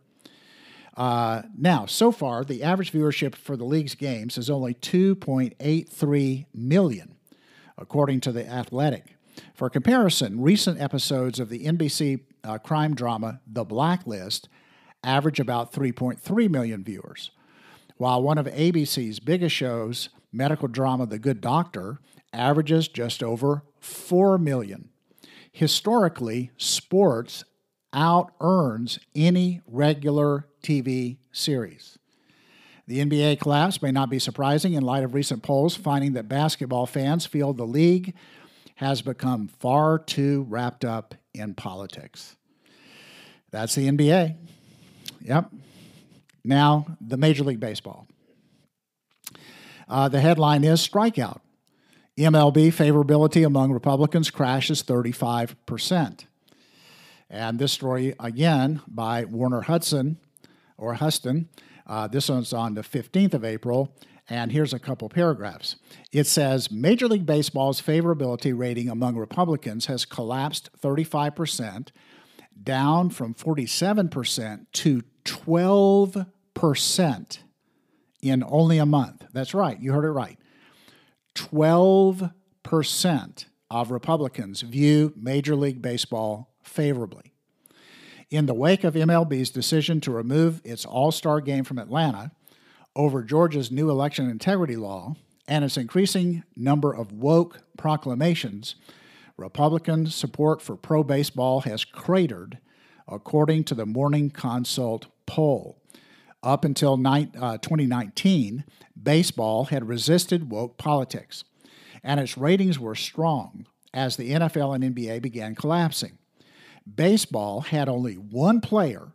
Uh, 0.95 1.43
now, 1.57 1.85
so 1.85 2.11
far, 2.11 2.43
the 2.43 2.61
average 2.61 2.91
viewership 2.91 3.33
for 3.33 3.55
the 3.55 3.63
league's 3.63 3.95
games 3.95 4.37
is 4.37 4.49
only 4.49 4.73
2.83 4.73 6.45
million, 6.53 7.15
according 7.77 8.19
to 8.19 8.33
The 8.33 8.45
Athletic. 8.45 9.15
For 9.53 9.69
comparison, 9.69 10.41
recent 10.41 10.81
episodes 10.81 11.39
of 11.39 11.47
the 11.47 11.65
NBC 11.65 12.19
uh, 12.43 12.57
crime 12.57 12.95
drama 12.95 13.39
The 13.47 13.63
Blacklist 13.63 14.49
average 15.01 15.39
about 15.39 15.71
3.3 15.71 16.49
million 16.49 16.83
viewers, 16.83 17.31
while 17.95 18.21
one 18.21 18.37
of 18.37 18.45
ABC's 18.47 19.21
biggest 19.21 19.55
shows, 19.55 20.09
medical 20.33 20.67
drama 20.67 21.05
The 21.05 21.19
Good 21.19 21.39
Doctor, 21.39 21.99
averages 22.33 22.89
just 22.89 23.23
over 23.23 23.63
4 23.79 24.37
million. 24.37 24.89
Historically, 25.51 26.51
sports 26.57 27.43
out 27.93 28.31
earns 28.39 28.99
any 29.15 29.61
regular 29.67 30.47
TV 30.63 31.17
series. 31.31 31.97
The 32.87 32.99
NBA 33.05 33.39
collapse 33.39 33.81
may 33.81 33.91
not 33.91 34.09
be 34.09 34.19
surprising 34.19 34.73
in 34.73 34.83
light 34.83 35.03
of 35.03 35.13
recent 35.13 35.43
polls 35.43 35.75
finding 35.75 36.13
that 36.13 36.27
basketball 36.27 36.85
fans 36.85 37.25
feel 37.25 37.53
the 37.53 37.65
league 37.65 38.15
has 38.75 39.01
become 39.01 39.47
far 39.47 39.99
too 39.99 40.45
wrapped 40.49 40.85
up 40.85 41.13
in 41.33 41.53
politics. 41.53 42.35
That's 43.51 43.75
the 43.75 43.87
NBA. 43.87 44.35
Yep. 45.21 45.51
Now, 46.43 46.97
the 47.01 47.17
Major 47.17 47.43
League 47.43 47.59
Baseball. 47.59 48.07
Uh, 49.87 50.07
the 50.07 50.21
headline 50.21 50.63
is 50.63 50.87
Strikeout. 50.87 51.41
MLB 52.23 52.67
favorability 52.67 53.45
among 53.45 53.71
Republicans 53.71 54.29
crashes 54.29 54.83
35%. 54.83 56.25
And 57.29 57.59
this 57.59 57.71
story, 57.71 58.15
again, 58.19 58.81
by 58.87 59.25
Warner 59.25 59.61
Hudson 59.61 60.17
or 60.77 60.95
Huston. 60.95 61.49
Uh, 61.85 62.07
this 62.07 62.29
one's 62.29 62.53
on 62.53 62.73
the 62.73 62.81
15th 62.81 63.33
of 63.33 63.45
April. 63.45 63.95
And 64.29 64.51
here's 64.51 64.73
a 64.73 64.79
couple 64.79 65.07
paragraphs. 65.09 65.75
It 66.11 66.27
says 66.27 66.71
Major 66.71 67.07
League 67.07 67.25
Baseball's 67.25 67.81
favorability 67.81 68.55
rating 68.57 68.89
among 68.89 69.15
Republicans 69.15 69.87
has 69.87 70.05
collapsed 70.05 70.69
35%, 70.79 71.89
down 72.61 73.09
from 73.09 73.33
47% 73.33 74.67
to 74.73 75.01
12% 75.25 77.39
in 78.21 78.43
only 78.47 78.77
a 78.77 78.85
month. 78.85 79.25
That's 79.33 79.55
right, 79.55 79.79
you 79.79 79.93
heard 79.93 80.05
it 80.05 80.11
right. 80.11 80.37
12% 81.35 83.45
of 83.71 83.91
Republicans 83.91 84.61
view 84.61 85.13
Major 85.15 85.55
League 85.55 85.81
Baseball 85.81 86.53
favorably. 86.63 87.33
In 88.29 88.45
the 88.45 88.53
wake 88.53 88.83
of 88.83 88.93
MLB's 88.93 89.49
decision 89.49 89.99
to 90.01 90.11
remove 90.11 90.61
its 90.63 90.85
All 90.85 91.11
Star 91.11 91.41
game 91.41 91.63
from 91.63 91.79
Atlanta 91.79 92.31
over 92.95 93.23
Georgia's 93.23 93.71
new 93.71 93.89
election 93.89 94.29
integrity 94.29 94.75
law 94.75 95.15
and 95.47 95.65
its 95.65 95.77
increasing 95.77 96.43
number 96.55 96.93
of 96.93 97.11
woke 97.11 97.63
proclamations, 97.77 98.75
Republican 99.35 100.05
support 100.07 100.61
for 100.61 100.75
pro 100.75 101.03
baseball 101.03 101.61
has 101.61 101.83
cratered, 101.83 102.59
according 103.07 103.63
to 103.63 103.73
the 103.73 103.85
Morning 103.85 104.29
Consult 104.29 105.07
poll. 105.25 105.78
Up 106.41 106.63
until 106.63 106.97
ni- 106.97 107.31
uh, 107.39 107.57
2019, 107.57 108.63
baseball 109.01 109.65
had 109.65 109.87
resisted 109.87 110.49
woke 110.49 110.77
politics, 110.77 111.43
and 112.03 112.19
its 112.19 112.37
ratings 112.37 112.79
were 112.79 112.95
strong 112.95 113.65
as 113.93 114.15
the 114.15 114.31
NFL 114.31 114.75
and 114.75 114.95
NBA 114.95 115.21
began 115.21 115.55
collapsing 115.55 116.17
baseball 116.95 117.61
had 117.61 117.89
only 117.89 118.15
one 118.15 118.61
player 118.61 119.13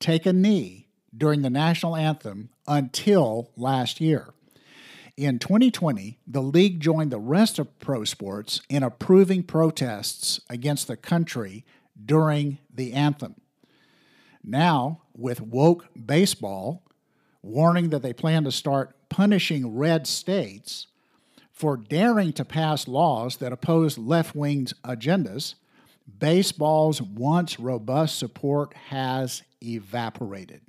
take 0.00 0.26
a 0.26 0.32
knee 0.32 0.88
during 1.16 1.42
the 1.42 1.50
national 1.50 1.96
anthem 1.96 2.50
until 2.66 3.50
last 3.56 4.00
year. 4.00 4.32
In 5.16 5.38
2020, 5.38 6.18
the 6.26 6.42
league 6.42 6.80
joined 6.80 7.10
the 7.10 7.18
rest 7.18 7.58
of 7.58 7.78
pro 7.78 8.04
sports 8.04 8.60
in 8.68 8.82
approving 8.82 9.42
protests 9.42 10.40
against 10.50 10.88
the 10.88 10.96
country 10.96 11.64
during 12.04 12.58
the 12.72 12.92
anthem. 12.92 13.36
Now, 14.46 15.02
with 15.12 15.40
woke 15.40 15.88
baseball 16.06 16.84
warning 17.42 17.90
that 17.90 18.02
they 18.02 18.12
plan 18.12 18.44
to 18.44 18.52
start 18.52 18.94
punishing 19.08 19.76
red 19.76 20.06
states 20.06 20.86
for 21.50 21.76
daring 21.76 22.32
to 22.34 22.44
pass 22.44 22.86
laws 22.86 23.38
that 23.38 23.52
oppose 23.52 23.98
left 23.98 24.36
wing 24.36 24.68
agendas, 24.84 25.54
baseball's 26.18 27.02
once 27.02 27.58
robust 27.58 28.18
support 28.18 28.72
has 28.88 29.42
evaporated. 29.60 30.60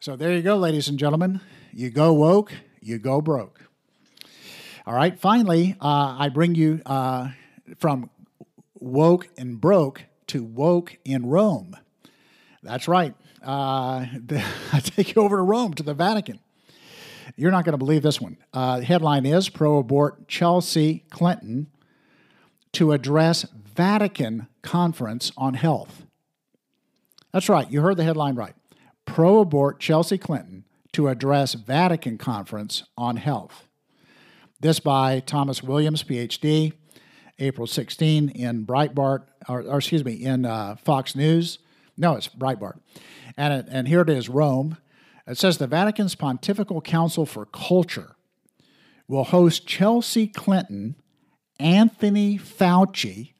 So 0.00 0.16
there 0.16 0.32
you 0.32 0.42
go, 0.42 0.56
ladies 0.56 0.88
and 0.88 0.98
gentlemen. 0.98 1.40
You 1.72 1.90
go 1.90 2.12
woke, 2.14 2.52
you 2.80 2.98
go 2.98 3.20
broke. 3.20 3.60
All 4.86 4.94
right, 4.94 5.18
finally, 5.18 5.76
uh, 5.80 6.16
I 6.18 6.30
bring 6.30 6.54
you 6.54 6.80
uh, 6.86 7.28
from 7.78 8.10
woke 8.74 9.28
and 9.36 9.60
broke 9.60 10.04
to 10.28 10.42
woke 10.42 10.96
in 11.04 11.26
Rome. 11.26 11.76
That's 12.66 12.88
right. 12.88 13.14
Uh, 13.44 14.06
I 14.72 14.80
take 14.80 15.14
you 15.14 15.22
over 15.22 15.36
to 15.36 15.42
Rome, 15.42 15.74
to 15.74 15.82
the 15.82 15.94
Vatican. 15.94 16.40
You're 17.36 17.50
not 17.50 17.64
going 17.64 17.74
to 17.74 17.78
believe 17.78 18.02
this 18.02 18.20
one. 18.20 18.38
Uh, 18.52 18.80
headline 18.80 19.24
is 19.26 19.48
Pro 19.48 19.78
abort 19.78 20.26
Chelsea 20.26 21.04
Clinton 21.10 21.68
to 22.72 22.92
address 22.92 23.46
Vatican 23.74 24.48
Conference 24.62 25.32
on 25.36 25.54
Health. 25.54 26.06
That's 27.32 27.48
right, 27.48 27.70
you 27.70 27.82
heard 27.82 27.96
the 27.96 28.04
headline 28.04 28.34
right. 28.34 28.54
Pro 29.04 29.40
abort 29.40 29.78
Chelsea 29.78 30.18
Clinton 30.18 30.64
to 30.92 31.08
address 31.08 31.54
Vatican 31.54 32.18
Conference 32.18 32.84
on 32.96 33.16
Health. 33.16 33.68
This 34.60 34.80
by 34.80 35.20
Thomas 35.20 35.62
Williams, 35.62 36.02
PhD, 36.02 36.72
April 37.38 37.66
16 37.66 38.30
in 38.30 38.64
Breitbart, 38.64 39.26
or, 39.48 39.62
or 39.62 39.78
excuse 39.78 40.04
me, 40.04 40.14
in 40.14 40.46
uh, 40.46 40.76
Fox 40.76 41.14
News. 41.14 41.58
No, 41.96 42.14
it's 42.14 42.28
Breitbart. 42.28 42.78
And, 43.36 43.52
it, 43.52 43.66
and 43.70 43.88
here 43.88 44.00
it 44.02 44.10
is 44.10 44.28
Rome. 44.28 44.78
It 45.26 45.38
says 45.38 45.58
the 45.58 45.66
Vatican's 45.66 46.14
Pontifical 46.14 46.80
Council 46.80 47.26
for 47.26 47.46
Culture 47.46 48.16
will 49.08 49.24
host 49.24 49.66
Chelsea 49.66 50.26
Clinton, 50.26 50.96
Anthony 51.58 52.38
Fauci, 52.38 53.32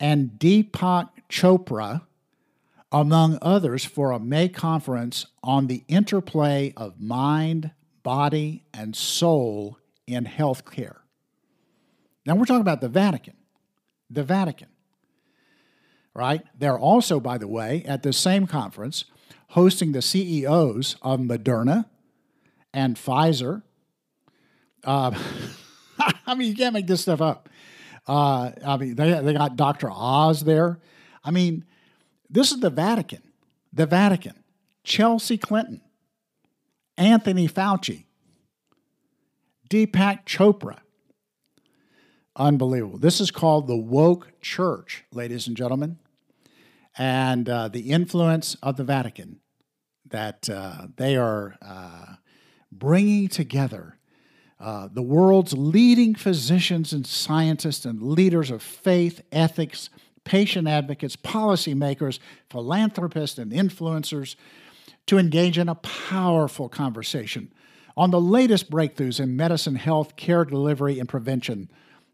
and 0.00 0.32
Deepak 0.38 1.10
Chopra, 1.28 2.02
among 2.90 3.38
others, 3.40 3.84
for 3.84 4.10
a 4.10 4.18
May 4.18 4.48
conference 4.48 5.26
on 5.42 5.66
the 5.66 5.84
interplay 5.88 6.74
of 6.76 7.00
mind, 7.00 7.70
body, 8.02 8.64
and 8.74 8.94
soul 8.94 9.78
in 10.06 10.24
healthcare. 10.24 10.96
Now 12.26 12.34
we're 12.34 12.44
talking 12.44 12.60
about 12.60 12.80
the 12.80 12.88
Vatican. 12.88 13.34
The 14.10 14.24
Vatican. 14.24 14.68
Right? 16.14 16.42
They're 16.58 16.78
also, 16.78 17.20
by 17.20 17.38
the 17.38 17.48
way, 17.48 17.84
at 17.86 18.02
the 18.02 18.12
same 18.12 18.46
conference, 18.46 19.06
hosting 19.48 19.92
the 19.92 20.02
CEOs 20.02 20.96
of 21.02 21.20
Moderna 21.20 21.86
and 22.74 22.96
Pfizer. 22.96 23.62
Uh, 24.84 25.18
I 26.26 26.34
mean, 26.34 26.48
you 26.48 26.56
can't 26.56 26.74
make 26.74 26.86
this 26.86 27.02
stuff 27.02 27.20
up. 27.20 27.48
Uh, 28.06 28.50
I 28.64 28.76
mean, 28.76 28.94
they, 28.94 29.20
they 29.20 29.32
got 29.32 29.56
Dr. 29.56 29.90
Oz 29.90 30.42
there. 30.42 30.80
I 31.24 31.30
mean, 31.30 31.64
this 32.28 32.52
is 32.52 32.60
the 32.60 32.70
Vatican. 32.70 33.22
The 33.72 33.86
Vatican. 33.86 34.34
Chelsea 34.84 35.38
Clinton, 35.38 35.80
Anthony 36.98 37.46
Fauci, 37.46 38.04
Deepak 39.70 40.26
Chopra, 40.26 40.78
Unbelievable. 42.34 42.98
This 42.98 43.20
is 43.20 43.30
called 43.30 43.66
the 43.66 43.76
woke 43.76 44.40
church, 44.40 45.04
ladies 45.12 45.46
and 45.46 45.56
gentlemen, 45.56 45.98
and 46.98 47.48
uh, 47.48 47.68
the 47.68 47.90
influence 47.90 48.56
of 48.62 48.76
the 48.76 48.84
Vatican 48.84 49.40
that 50.08 50.48
uh, 50.48 50.88
they 50.96 51.16
are 51.16 51.56
uh, 51.62 52.14
bringing 52.70 53.28
together 53.28 53.98
uh, 54.60 54.88
the 54.92 55.02
world's 55.02 55.54
leading 55.54 56.14
physicians 56.14 56.92
and 56.92 57.06
scientists 57.06 57.84
and 57.84 58.00
leaders 58.00 58.50
of 58.50 58.62
faith, 58.62 59.20
ethics, 59.32 59.90
patient 60.24 60.68
advocates, 60.68 61.16
policymakers, 61.16 62.20
philanthropists, 62.48 63.38
and 63.38 63.50
influencers 63.50 64.36
to 65.06 65.18
engage 65.18 65.58
in 65.58 65.68
a 65.68 65.74
powerful 65.74 66.68
conversation 66.68 67.52
on 67.96 68.10
the 68.10 68.20
latest 68.20 68.70
breakthroughs 68.70 69.18
in 69.18 69.36
medicine, 69.36 69.74
health, 69.74 70.16
care 70.16 70.44
delivery, 70.44 70.98
and 70.98 71.08
prevention 71.08 71.68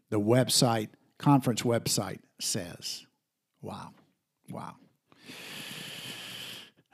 the 0.09 0.19
website, 0.19 0.89
conference 1.19 1.61
website 1.61 2.19
says. 2.39 3.05
Wow. 3.61 3.91
Wow. 4.49 4.75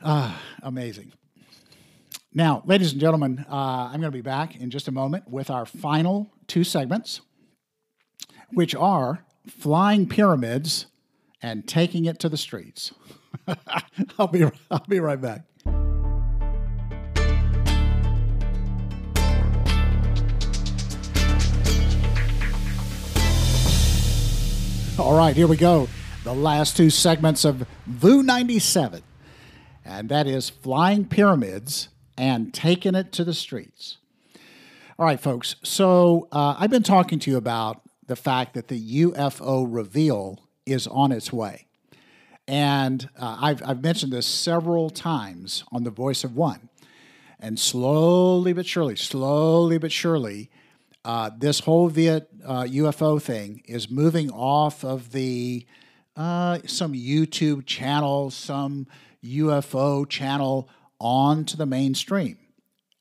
Ah, 0.03 0.41
amazing. 0.61 1.13
Now, 2.33 2.63
ladies 2.65 2.91
and 2.91 2.99
gentlemen, 2.99 3.45
uh, 3.49 3.89
I'm 3.91 4.01
going 4.01 4.11
to 4.11 4.17
be 4.17 4.21
back 4.21 4.57
in 4.57 4.69
just 4.69 4.87
a 4.87 4.91
moment 4.91 5.29
with 5.29 5.49
our 5.49 5.65
final 5.65 6.29
two 6.47 6.65
segments, 6.65 7.21
which 8.51 8.75
are 8.75 9.25
flying 9.47 10.07
pyramids 10.07 10.87
and 11.41 11.65
taking 11.67 12.05
it 12.05 12.19
to 12.19 12.29
the 12.29 12.37
streets. 12.37 12.93
I'll 14.19 14.27
be 14.27 14.43
I'll 14.69 14.85
be 14.87 14.99
right 14.99 15.21
back. 15.21 15.43
All 24.97 25.17
right, 25.17 25.35
here 25.35 25.47
we 25.47 25.57
go. 25.57 25.87
The 26.25 26.33
last 26.33 26.75
two 26.75 26.89
segments 26.89 27.45
of 27.45 27.67
VOO 27.85 28.23
97, 28.23 29.03
and 29.85 30.09
that 30.09 30.25
is 30.25 30.49
flying 30.49 31.05
pyramids 31.05 31.89
and 32.17 32.51
taking 32.51 32.95
it 32.95 33.11
to 33.11 33.23
the 33.23 33.35
streets. 33.35 33.97
All 34.97 35.05
right, 35.05 35.19
folks. 35.19 35.55
So 35.61 36.27
uh, 36.31 36.55
I've 36.57 36.71
been 36.71 36.81
talking 36.81 37.19
to 37.19 37.29
you 37.29 37.37
about 37.37 37.83
the 38.07 38.15
fact 38.15 38.55
that 38.55 38.69
the 38.69 39.03
UFO 39.03 39.67
reveal 39.69 40.49
is 40.65 40.87
on 40.87 41.11
its 41.11 41.31
way. 41.31 41.67
And 42.47 43.07
uh, 43.19 43.37
I've, 43.39 43.61
I've 43.61 43.83
mentioned 43.83 44.11
this 44.11 44.25
several 44.25 44.89
times 44.89 45.63
on 45.71 45.83
The 45.83 45.91
Voice 45.91 46.23
of 46.23 46.35
One. 46.35 46.69
And 47.39 47.59
slowly 47.59 48.51
but 48.51 48.65
surely, 48.65 48.95
slowly 48.95 49.77
but 49.77 49.91
surely, 49.91 50.49
uh, 51.03 51.29
this 51.37 51.59
whole 51.59 51.87
Viet 51.87 52.29
uh, 52.43 52.63
UFO 52.63 53.21
thing 53.21 53.61
is 53.67 53.91
moving 53.91 54.31
off 54.31 54.83
of 54.83 55.11
the 55.11 55.67
uh, 56.15 56.59
some 56.65 56.93
YouTube 56.93 57.65
channel, 57.65 58.31
some 58.31 58.87
UFO 59.23 60.07
channel 60.07 60.69
onto 60.99 61.57
the 61.57 61.65
mainstream, 61.65 62.37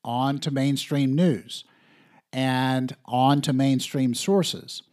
onto 0.03 0.51
mainstream 0.51 1.13
news, 1.13 1.63
and 2.33 2.95
onto 3.05 3.53
mainstream 3.53 4.13
sources. 4.13 4.83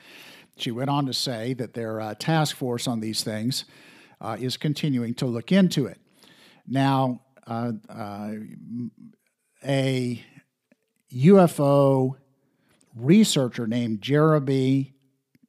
She 0.57 0.71
went 0.71 0.91
on 0.91 1.07
to 1.07 1.15
say 1.15 1.55
that 1.55 1.75
their 1.75 2.01
uh, 2.01 2.15
task 2.15 2.57
force 2.57 2.87
on 2.87 3.01
these 3.01 3.25
things 3.25 3.65
uh, 4.21 4.37
is 4.39 4.57
continuing 4.57 5.15
to 5.15 5.27
look 5.27 5.53
into 5.53 5.87
it. 5.87 5.99
Now, 6.67 7.23
uh, 7.47 7.73
uh 7.89 8.33
a 9.67 10.23
UFO 11.15 12.17
researcher 12.95 13.67
named 13.67 14.03
Jeremy 14.03 14.95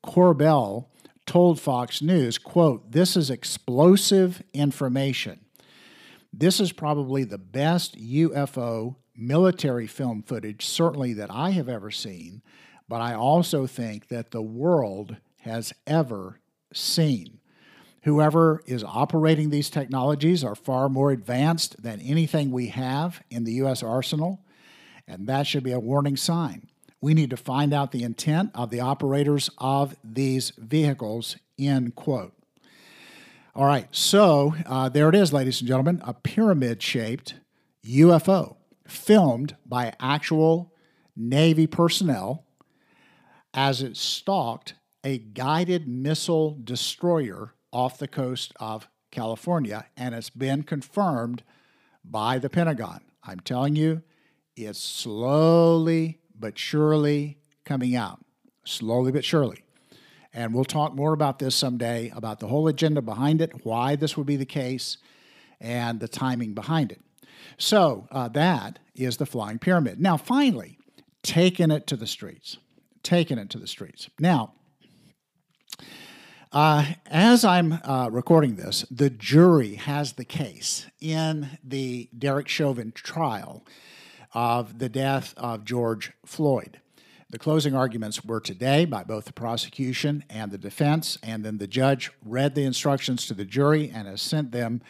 Corbell 0.05 0.87
told 1.25 1.59
Fox 1.59 2.01
News, 2.01 2.37
quote, 2.37 2.91
this 2.91 3.17
is 3.17 3.29
explosive 3.29 4.41
information. 4.53 5.44
This 6.37 6.59
is 6.59 6.73
probably 6.73 7.23
the 7.23 7.37
best 7.37 7.97
UFO 7.97 8.97
military 9.15 9.87
film 9.87 10.21
footage, 10.21 10.65
certainly 10.65 11.13
that 11.13 11.31
I 11.31 11.51
have 11.51 11.69
ever 11.69 11.89
seen, 11.91 12.41
but 12.89 12.99
I 12.99 13.13
also 13.13 13.65
think 13.65 14.09
that 14.09 14.31
the 14.31 14.41
world 14.41 15.15
has 15.43 15.71
ever 15.87 16.41
seen. 16.73 17.39
Whoever 18.03 18.61
is 18.65 18.83
operating 18.83 19.49
these 19.49 19.69
technologies 19.69 20.43
are 20.43 20.55
far 20.55 20.89
more 20.89 21.11
advanced 21.11 21.81
than 21.81 22.01
anything 22.01 22.51
we 22.51 22.67
have 22.67 23.21
in 23.29 23.45
the 23.45 23.53
U.S. 23.53 23.81
arsenal, 23.81 24.41
and 25.07 25.27
that 25.27 25.47
should 25.47 25.63
be 25.63 25.71
a 25.71 25.79
warning 25.79 26.17
sign. 26.17 26.67
We 26.99 27.13
need 27.13 27.29
to 27.29 27.37
find 27.37 27.73
out 27.73 27.93
the 27.93 28.03
intent 28.03 28.51
of 28.53 28.71
the 28.71 28.81
operators 28.81 29.49
of 29.57 29.95
these 30.03 30.51
vehicles, 30.57 31.37
end 31.57 31.95
quote. 31.95 32.34
All 33.55 33.65
right, 33.65 33.87
so 33.89 34.53
uh, 34.65 34.89
there 34.89 35.07
it 35.07 35.15
is, 35.15 35.31
ladies 35.31 35.61
and 35.61 35.67
gentlemen, 35.69 36.01
a 36.03 36.13
pyramid 36.13 36.83
shaped 36.83 37.35
UFO 37.85 38.57
filmed 38.85 39.55
by 39.65 39.93
actual 39.97 40.73
Navy 41.15 41.65
personnel 41.65 42.45
as 43.53 43.81
it 43.81 43.95
stalked 43.95 44.73
a 45.05 45.19
guided 45.19 45.87
missile 45.87 46.59
destroyer 46.61 47.53
off 47.71 47.97
the 47.97 48.09
coast 48.09 48.51
of 48.59 48.89
California, 49.09 49.85
and 49.95 50.13
it's 50.13 50.29
been 50.29 50.63
confirmed 50.63 51.41
by 52.03 52.37
the 52.37 52.49
Pentagon. 52.49 52.99
I'm 53.23 53.39
telling 53.39 53.77
you, 53.77 54.03
it's 54.57 54.83
slowly 54.83 56.19
but 56.37 56.59
surely 56.59 57.37
coming 57.63 57.95
out. 57.95 58.19
Slowly 58.65 59.13
but 59.13 59.23
surely. 59.23 59.64
And 60.35 60.53
we'll 60.53 60.65
talk 60.65 60.93
more 60.93 61.13
about 61.13 61.39
this 61.39 61.55
someday 61.55 62.11
about 62.13 62.41
the 62.41 62.47
whole 62.47 62.67
agenda 62.67 63.01
behind 63.01 63.41
it, 63.41 63.65
why 63.65 63.95
this 63.95 64.17
would 64.17 64.27
be 64.27 64.35
the 64.35 64.45
case, 64.45 64.97
and 65.61 66.01
the 66.01 66.09
timing 66.09 66.53
behind 66.53 66.91
it. 66.91 66.99
So 67.57 68.07
uh, 68.11 68.27
that 68.29 68.79
is 68.95 69.15
the 69.15 69.25
flying 69.25 69.59
pyramid. 69.59 70.01
Now, 70.01 70.17
finally, 70.17 70.77
taking 71.23 71.71
it 71.71 71.87
to 71.87 71.95
the 71.95 72.05
streets. 72.05 72.57
Taking 73.01 73.37
it 73.37 73.49
to 73.51 73.57
the 73.57 73.67
streets. 73.67 74.09
Now, 74.19 74.53
uh, 76.51 76.85
as 77.05 77.45
I'm 77.45 77.79
uh, 77.83 78.09
recording 78.11 78.57
this, 78.57 78.85
the 78.91 79.09
jury 79.09 79.75
has 79.75 80.13
the 80.13 80.25
case 80.25 80.87
in 80.99 81.57
the 81.63 82.09
Derek 82.17 82.49
Chauvin 82.49 82.91
trial 82.91 83.65
of 84.33 84.79
the 84.79 84.89
death 84.89 85.33
of 85.37 85.63
George 85.63 86.11
Floyd. 86.25 86.81
The 87.29 87.39
closing 87.39 87.75
arguments 87.75 88.23
were 88.23 88.39
today 88.39 88.85
by 88.85 89.03
both 89.03 89.25
the 89.25 89.33
prosecution 89.33 90.23
and 90.29 90.51
the 90.51 90.59
defense, 90.59 91.17
and 91.23 91.43
then 91.43 91.57
the 91.57 91.67
judge 91.67 92.11
read 92.23 92.53
the 92.53 92.63
instructions 92.63 93.25
to 93.27 93.33
the 93.33 93.45
jury 93.45 93.91
and 93.93 94.07
has 94.07 94.21
sent 94.21 94.51
them 94.51 94.81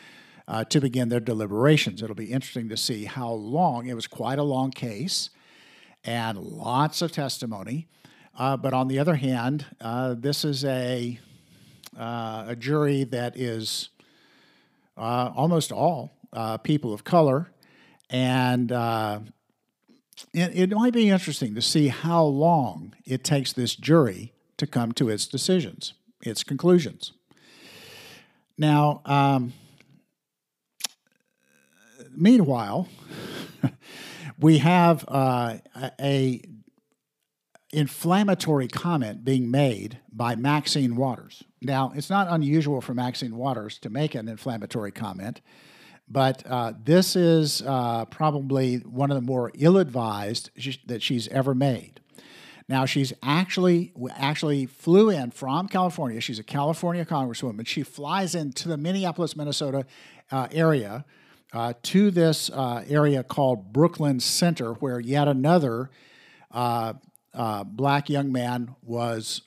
uh, 0.47 0.65
to 0.65 0.81
begin 0.81 1.09
their 1.09 1.21
deliberations. 1.21 2.01
It'll 2.01 2.15
be 2.15 2.31
interesting 2.31 2.69
to 2.69 2.77
see 2.77 3.05
how 3.05 3.31
long, 3.31 3.87
it 3.87 3.93
was 3.93 4.05
quite 4.05 4.37
a 4.37 4.43
long 4.43 4.71
case 4.71 5.29
and 6.03 6.37
lots 6.37 7.01
of 7.01 7.11
testimony. 7.11 7.87
Uh, 8.37 8.57
but 8.57 8.73
on 8.73 8.89
the 8.89 8.99
other 8.99 9.15
hand, 9.15 9.65
uh, 9.79 10.13
this 10.13 10.43
is 10.43 10.65
a 10.65 11.19
uh, 11.97 12.45
a 12.49 12.55
jury 12.57 13.05
that 13.05 13.37
is 13.37 13.89
uh, 14.97 15.31
almost 15.33 15.71
all 15.71 16.11
uh, 16.33 16.57
people 16.57 16.93
of 16.93 17.05
color, 17.05 17.49
and 18.09 18.73
it, 20.33 20.71
it, 20.71 20.71
might 20.71 20.93
be 20.93 21.09
interesting 21.09 21.55
to 21.55 21.61
see 21.61 21.89
how 21.89 22.23
long 22.23 22.95
it 23.05 23.23
takes 23.23 23.53
this 23.53 23.75
jury 23.75 24.33
to 24.57 24.65
come 24.65 24.91
to 24.93 25.09
its 25.09 25.27
decisions, 25.27 25.93
its 26.23 26.43
conclusions. 26.43 27.13
Now, 28.57 29.01
um, 29.05 29.53
meanwhile, 32.15 32.87
we 34.39 34.59
have 34.59 35.03
uh, 35.07 35.57
a 35.99 36.41
inflammatory 37.73 38.69
comment 38.69 39.25
being 39.25 39.51
made 39.51 39.99
by 40.11 40.35
Maxine 40.35 40.95
Waters. 40.95 41.43
Now, 41.61 41.91
it's 41.93 42.09
not 42.09 42.27
unusual 42.29 42.79
for 42.79 42.93
Maxine 42.93 43.35
Waters 43.35 43.77
to 43.79 43.89
make 43.89 44.15
an 44.15 44.29
inflammatory 44.29 44.93
comment, 44.93 45.41
but 46.07 46.43
uh, 46.45 46.73
this 46.83 47.15
is 47.15 47.61
uh, 47.61 48.05
probably 48.05 48.77
one 48.77 49.11
of 49.11 49.15
the 49.15 49.21
more 49.21 49.51
ill-advised 49.55 50.51
sh- 50.57 50.77
that 50.85 51.01
she's 51.01 51.27
ever 51.29 51.55
made. 51.55 51.99
Now, 52.67 52.85
she's 52.85 53.13
actually 53.21 53.93
actually 54.17 54.65
flew 54.65 55.09
in 55.11 55.31
from 55.31 55.67
California. 55.67 56.19
She's 56.19 56.39
a 56.39 56.43
California 56.43 57.05
congresswoman. 57.05 57.67
She 57.67 57.83
flies 57.83 58.33
into 58.33 58.67
the 58.67 58.77
Minneapolis, 58.77 59.35
Minnesota 59.35 59.85
uh, 60.31 60.47
area 60.51 61.05
uh, 61.53 61.73
to 61.83 62.09
this 62.09 62.49
uh, 62.49 62.83
area 62.87 63.23
called 63.23 63.71
Brooklyn 63.71 64.19
Center, 64.19 64.73
where 64.73 64.99
yet 64.99 65.27
another 65.27 65.91
uh, 66.51 66.93
black 67.65 68.09
young 68.09 68.31
man 68.31 68.75
was 68.81 69.41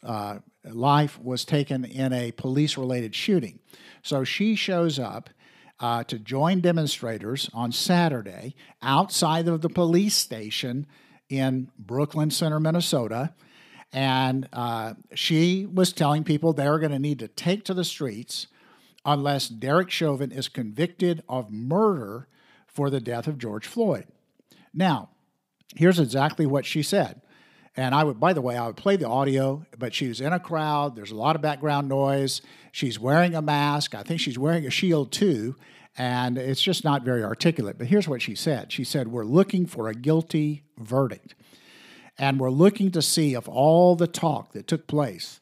life 0.65 1.19
was 1.21 1.45
taken 1.45 1.85
in 1.85 2.13
a 2.13 2.31
police 2.33 2.77
related 2.77 3.15
shooting. 3.15 3.59
So 4.03 4.23
she 4.23 4.55
shows 4.55 4.99
up 4.99 5.31
uh, 5.81 6.05
to 6.05 6.19
join 6.19 6.61
demonstrators 6.61 7.49
on 7.55 7.73
Saturday 7.73 8.55
outside 8.83 9.49
of 9.49 9.61
the 9.61 9.69
police 9.69 10.15
station 10.15 10.87
in 11.29 11.71
Brooklyn 11.79 12.31
Center, 12.31 12.59
Minnesota. 12.59 13.35
And 13.93 14.49
uh, 14.53 14.95
she 15.15 15.67
was 15.67 15.93
telling 15.93 16.25
people 16.25 16.53
they 16.53 16.69
were 16.69 16.79
going 16.79 16.93
to 16.93 16.99
need 16.99 17.21
to 17.21 17.29
take 17.29 17.65
to 17.65 17.75
the 17.75 17.85
streets 17.85 18.49
unless 19.05 19.49
Derek 19.49 19.91
Chauvin 19.91 20.33
is 20.33 20.49
convicted 20.49 21.23
of 21.29 21.51
murder 21.51 22.29
for 22.67 22.91
the 22.91 23.01
death 23.01 23.27
of 23.27 23.39
George 23.39 23.67
Floyd. 23.67 24.07
Now, 24.75 25.11
here's 25.75 25.99
exactly 25.99 26.45
what 26.45 26.67
she 26.67 26.83
said. 26.83 27.23
And 27.79 27.95
I 27.95 28.03
would, 28.03 28.19
by 28.19 28.33
the 28.33 28.41
way, 28.41 28.57
I 28.57 28.67
would 28.67 28.77
play 28.77 28.97
the 28.97 29.07
audio, 29.07 29.65
but 29.79 29.95
she's 29.95 30.21
in 30.21 30.33
a 30.33 30.41
crowd. 30.41 30.97
There's 30.97 31.13
a 31.13 31.17
lot 31.17 31.37
of 31.37 31.43
background 31.43 31.89
noise. 31.89 32.43
She's 32.73 32.99
wearing 32.99 33.37
a 33.37 33.41
mask. 33.41 33.95
I 33.95 34.03
think 34.03 34.19
she's 34.19 34.37
wearing 34.37 34.67
a 34.67 34.71
shield 34.71 35.13
too. 35.13 35.55
And 35.97 36.39
it's 36.39 36.61
just 36.61 36.83
not 36.83 37.05
very 37.05 37.23
articulate. 37.23 37.79
But 37.79 37.87
here's 37.87 38.09
what 38.09 38.21
she 38.21 38.35
said 38.35 38.73
She 38.73 38.83
said, 38.83 39.07
We're 39.07 39.23
looking 39.23 39.65
for 39.65 39.87
a 39.87 39.95
guilty 39.95 40.65
verdict. 40.77 41.37
And 42.19 42.41
we're 42.41 42.51
looking 42.51 42.91
to 42.91 43.01
see 43.01 43.35
if 43.35 43.49
all 43.49 43.95
the 43.95 44.09
talk 44.09 44.55
that 44.55 44.67
took 44.67 44.89
place 44.89 45.39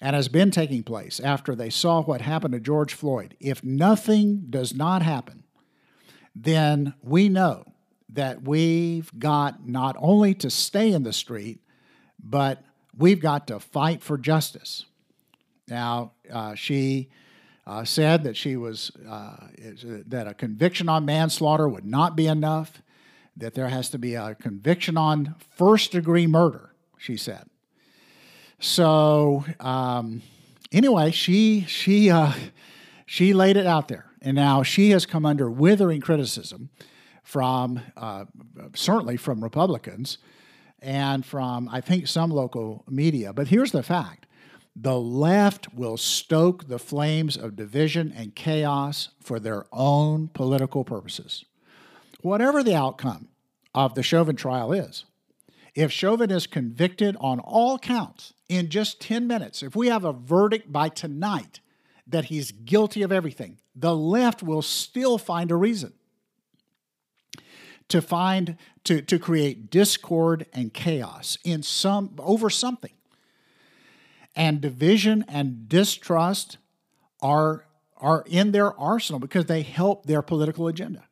and 0.00 0.16
has 0.16 0.26
been 0.26 0.50
taking 0.50 0.82
place 0.82 1.20
after 1.20 1.54
they 1.54 1.70
saw 1.70 2.02
what 2.02 2.22
happened 2.22 2.54
to 2.54 2.60
George 2.60 2.92
Floyd, 2.92 3.36
if 3.38 3.62
nothing 3.62 4.46
does 4.50 4.74
not 4.74 5.02
happen, 5.02 5.44
then 6.34 6.94
we 7.04 7.28
know 7.28 7.62
that 8.08 8.42
we've 8.42 9.16
got 9.16 9.68
not 9.68 9.94
only 10.00 10.34
to 10.34 10.50
stay 10.50 10.90
in 10.90 11.04
the 11.04 11.12
street, 11.12 11.60
but 12.22 12.62
we've 12.96 13.20
got 13.20 13.46
to 13.46 13.60
fight 13.60 14.02
for 14.02 14.18
justice. 14.18 14.84
Now, 15.68 16.12
uh, 16.32 16.54
she 16.54 17.08
uh, 17.66 17.84
said 17.84 18.24
that 18.24 18.36
she 18.36 18.56
was 18.56 18.90
uh, 19.08 19.48
that 20.06 20.26
a 20.26 20.34
conviction 20.34 20.88
on 20.88 21.04
manslaughter 21.04 21.68
would 21.68 21.84
not 21.84 22.16
be 22.16 22.26
enough. 22.26 22.82
That 23.36 23.54
there 23.54 23.68
has 23.68 23.88
to 23.90 23.98
be 23.98 24.14
a 24.14 24.34
conviction 24.34 24.96
on 24.96 25.36
first 25.56 25.92
degree 25.92 26.26
murder. 26.26 26.74
She 26.96 27.16
said. 27.16 27.48
So 28.58 29.44
um, 29.60 30.22
anyway, 30.72 31.10
she 31.10 31.64
she 31.68 32.10
uh, 32.10 32.32
she 33.06 33.32
laid 33.32 33.56
it 33.56 33.66
out 33.66 33.88
there, 33.88 34.06
and 34.22 34.34
now 34.34 34.62
she 34.62 34.90
has 34.90 35.06
come 35.06 35.24
under 35.24 35.50
withering 35.50 36.00
criticism 36.00 36.70
from 37.22 37.80
uh, 37.96 38.24
certainly 38.74 39.18
from 39.18 39.44
Republicans 39.44 40.18
and 40.80 41.24
from, 41.24 41.68
I 41.68 41.80
think, 41.80 42.06
some 42.06 42.30
local 42.30 42.84
media. 42.88 43.32
But 43.32 43.48
here's 43.48 43.72
the 43.72 43.82
fact 43.82 44.26
the 44.80 44.98
left 44.98 45.74
will 45.74 45.96
stoke 45.96 46.68
the 46.68 46.78
flames 46.78 47.36
of 47.36 47.56
division 47.56 48.12
and 48.14 48.34
chaos 48.34 49.08
for 49.20 49.40
their 49.40 49.66
own 49.72 50.28
political 50.28 50.84
purposes. 50.84 51.44
Whatever 52.20 52.62
the 52.62 52.76
outcome 52.76 53.28
of 53.74 53.94
the 53.94 54.02
Chauvin 54.02 54.36
trial 54.36 54.72
is, 54.72 55.04
if 55.74 55.92
Chauvin 55.92 56.30
is 56.30 56.46
convicted 56.46 57.16
on 57.20 57.40
all 57.40 57.78
counts 57.78 58.34
in 58.48 58.68
just 58.68 59.00
10 59.00 59.26
minutes, 59.26 59.62
if 59.62 59.76
we 59.76 59.88
have 59.88 60.04
a 60.04 60.12
verdict 60.12 60.72
by 60.72 60.88
tonight 60.88 61.60
that 62.06 62.26
he's 62.26 62.52
guilty 62.52 63.02
of 63.02 63.12
everything, 63.12 63.58
the 63.74 63.94
left 63.94 64.42
will 64.42 64.62
still 64.62 65.18
find 65.18 65.50
a 65.50 65.56
reason 65.56 65.92
to 67.88 68.02
find 68.02 68.56
to, 68.84 69.02
to 69.02 69.18
create 69.18 69.70
discord 69.70 70.46
and 70.52 70.72
chaos 70.72 71.36
in 71.44 71.62
some 71.62 72.14
over 72.18 72.50
something. 72.50 72.92
And 74.36 74.60
division 74.60 75.24
and 75.28 75.68
distrust 75.68 76.58
are, 77.20 77.66
are 77.96 78.24
in 78.26 78.52
their 78.52 78.78
arsenal 78.78 79.18
because 79.18 79.46
they 79.46 79.62
help 79.62 80.06
their 80.06 80.22
political 80.22 80.68
agenda. 80.68 81.04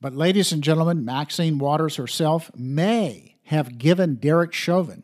But, 0.00 0.14
ladies 0.14 0.50
and 0.50 0.62
gentlemen, 0.64 1.04
Maxine 1.04 1.58
Waters 1.58 1.96
herself 1.96 2.50
may 2.56 3.36
have 3.44 3.78
given 3.78 4.14
Derek 4.14 4.52
Chauvin 4.52 5.02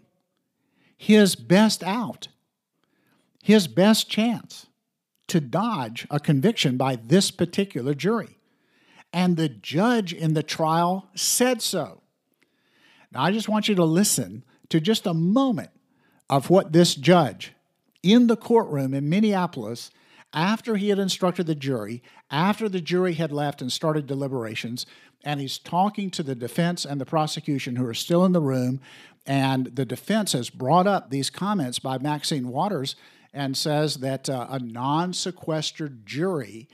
his 0.96 1.36
best 1.36 1.82
out, 1.84 2.28
his 3.42 3.68
best 3.68 4.08
chance 4.08 4.66
to 5.28 5.40
dodge 5.40 6.06
a 6.10 6.18
conviction 6.18 6.76
by 6.76 6.96
this 6.96 7.30
particular 7.30 7.94
jury 7.94 8.35
and 9.16 9.38
the 9.38 9.48
judge 9.48 10.12
in 10.12 10.34
the 10.34 10.42
trial 10.42 11.08
said 11.14 11.62
so. 11.62 12.02
Now, 13.10 13.22
I 13.22 13.32
just 13.32 13.48
want 13.48 13.66
you 13.66 13.74
to 13.76 13.84
listen 13.84 14.44
to 14.68 14.78
just 14.78 15.06
a 15.06 15.14
moment 15.14 15.70
of 16.28 16.50
what 16.50 16.74
this 16.74 16.94
judge 16.94 17.54
in 18.02 18.26
the 18.26 18.36
courtroom 18.36 18.92
in 18.92 19.08
Minneapolis, 19.08 19.90
after 20.34 20.76
he 20.76 20.90
had 20.90 20.98
instructed 20.98 21.46
the 21.46 21.54
jury, 21.54 22.02
after 22.30 22.68
the 22.68 22.82
jury 22.82 23.14
had 23.14 23.32
left 23.32 23.62
and 23.62 23.72
started 23.72 24.06
deliberations, 24.06 24.84
and 25.24 25.40
he's 25.40 25.56
talking 25.56 26.10
to 26.10 26.22
the 26.22 26.34
defense 26.34 26.84
and 26.84 27.00
the 27.00 27.06
prosecution 27.06 27.76
who 27.76 27.86
are 27.86 27.94
still 27.94 28.22
in 28.22 28.32
the 28.32 28.40
room. 28.42 28.82
And 29.24 29.74
the 29.74 29.86
defense 29.86 30.32
has 30.32 30.50
brought 30.50 30.86
up 30.86 31.08
these 31.08 31.30
comments 31.30 31.78
by 31.78 31.96
Maxine 31.96 32.48
Waters 32.48 32.96
and 33.32 33.56
says 33.56 33.96
that 34.00 34.28
uh, 34.28 34.46
a 34.50 34.58
non 34.58 35.14
sequestered 35.14 36.04
jury 36.04 36.68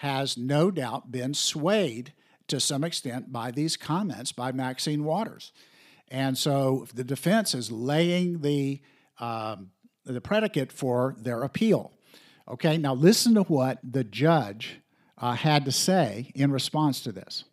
has 0.00 0.38
no 0.38 0.70
doubt 0.70 1.12
been 1.12 1.34
swayed 1.34 2.14
to 2.48 2.58
some 2.58 2.82
extent 2.84 3.30
by 3.30 3.50
these 3.50 3.76
comments 3.76 4.32
by 4.32 4.50
Maxine 4.50 5.04
Waters. 5.04 5.52
And 6.08 6.38
so 6.38 6.86
the 6.94 7.04
defense 7.04 7.54
is 7.54 7.70
laying 7.70 8.40
the, 8.40 8.80
um, 9.18 9.72
the 10.06 10.22
predicate 10.22 10.72
for 10.72 11.14
their 11.18 11.42
appeal. 11.42 11.92
Okay, 12.48 12.78
now 12.78 12.94
listen 12.94 13.34
to 13.34 13.42
what 13.42 13.78
the 13.84 14.02
judge 14.02 14.80
uh, 15.18 15.34
had 15.34 15.66
to 15.66 15.70
say 15.70 16.32
in 16.34 16.50
response 16.50 17.02
to 17.02 17.12
this. 17.12 17.44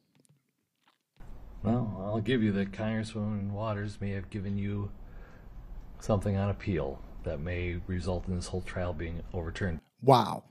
Well, 1.64 2.02
I'll 2.06 2.22
give 2.22 2.42
you 2.42 2.54
that 2.54 2.72
Congresswoman 2.72 3.52
Waters 3.52 3.98
may 4.00 4.12
have 4.12 4.30
given 4.30 4.58
you 4.58 4.90
something 6.00 6.38
on 6.38 6.50
appeal 6.50 7.02
that 7.26 7.42
may 7.42 7.82
result 7.88 8.26
in 8.30 8.38
this 8.38 8.48
whole 8.48 8.62
trial 8.62 8.94
being 8.94 9.22
overturned. 9.34 9.82
Wow. 10.02 10.46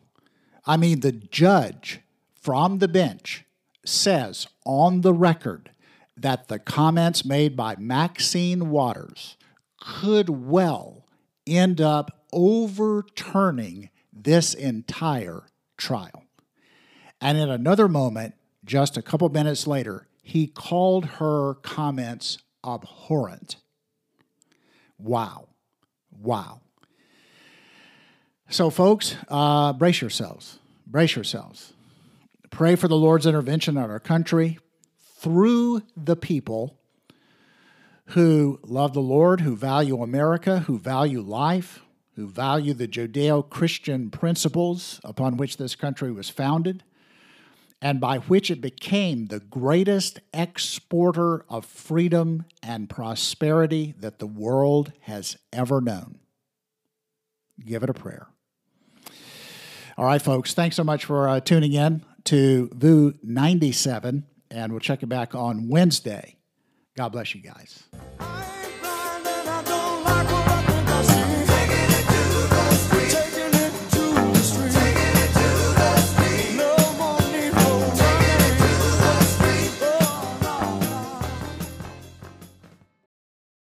I 0.66 0.76
mean, 0.76 1.00
the 1.00 1.12
judge 1.12 2.00
from 2.40 2.78
the 2.78 2.88
bench 2.88 3.44
says 3.84 4.48
on 4.64 5.02
the 5.02 5.12
record 5.12 5.70
that 6.16 6.48
the 6.48 6.58
comments 6.58 7.24
made 7.24 7.56
by 7.56 7.76
Maxine 7.76 8.70
Waters 8.70 9.36
could 9.80 10.28
well 10.28 11.06
end 11.46 11.80
up 11.80 12.24
overturning 12.32 13.90
this 14.12 14.54
entire 14.54 15.44
trial. 15.76 16.24
And 17.20 17.38
in 17.38 17.48
another 17.48 17.88
moment, 17.88 18.34
just 18.64 18.96
a 18.96 19.02
couple 19.02 19.28
minutes 19.28 19.66
later, 19.66 20.08
he 20.22 20.48
called 20.48 21.04
her 21.04 21.54
comments 21.62 22.38
abhorrent. 22.64 23.56
Wow. 24.98 25.48
Wow. 26.10 26.62
So, 28.48 28.70
folks, 28.70 29.16
uh, 29.28 29.72
brace 29.72 30.00
yourselves. 30.00 30.58
Brace 30.86 31.16
yourselves. 31.16 31.72
Pray 32.50 32.76
for 32.76 32.86
the 32.86 32.96
Lord's 32.96 33.26
intervention 33.26 33.76
on 33.76 33.90
our 33.90 33.98
country 33.98 34.58
through 35.18 35.82
the 35.96 36.14
people 36.14 36.78
who 38.10 38.60
love 38.62 38.94
the 38.94 39.00
Lord, 39.00 39.40
who 39.40 39.56
value 39.56 40.00
America, 40.00 40.60
who 40.60 40.78
value 40.78 41.20
life, 41.20 41.80
who 42.14 42.28
value 42.28 42.72
the 42.72 42.86
Judeo 42.86 43.48
Christian 43.48 44.10
principles 44.10 45.00
upon 45.02 45.36
which 45.36 45.56
this 45.56 45.74
country 45.74 46.12
was 46.12 46.30
founded, 46.30 46.84
and 47.82 48.00
by 48.00 48.18
which 48.18 48.50
it 48.50 48.60
became 48.60 49.26
the 49.26 49.40
greatest 49.40 50.20
exporter 50.32 51.44
of 51.50 51.66
freedom 51.66 52.44
and 52.62 52.88
prosperity 52.88 53.94
that 53.98 54.20
the 54.20 54.26
world 54.26 54.92
has 55.00 55.36
ever 55.52 55.80
known. 55.80 56.20
Give 57.64 57.82
it 57.82 57.90
a 57.90 57.94
prayer. 57.94 58.28
All 59.98 60.04
right, 60.04 60.20
folks, 60.20 60.52
thanks 60.52 60.76
so 60.76 60.84
much 60.84 61.06
for 61.06 61.26
uh, 61.26 61.40
tuning 61.40 61.72
in 61.72 62.04
to 62.24 62.68
VOO 62.74 63.14
97, 63.22 64.26
and 64.50 64.72
we'll 64.72 64.80
check 64.80 65.02
it 65.02 65.06
back 65.06 65.34
on 65.34 65.68
Wednesday. 65.68 66.36
God 66.98 67.10
bless 67.10 67.34
you 67.34 67.40
guys. 67.40 67.84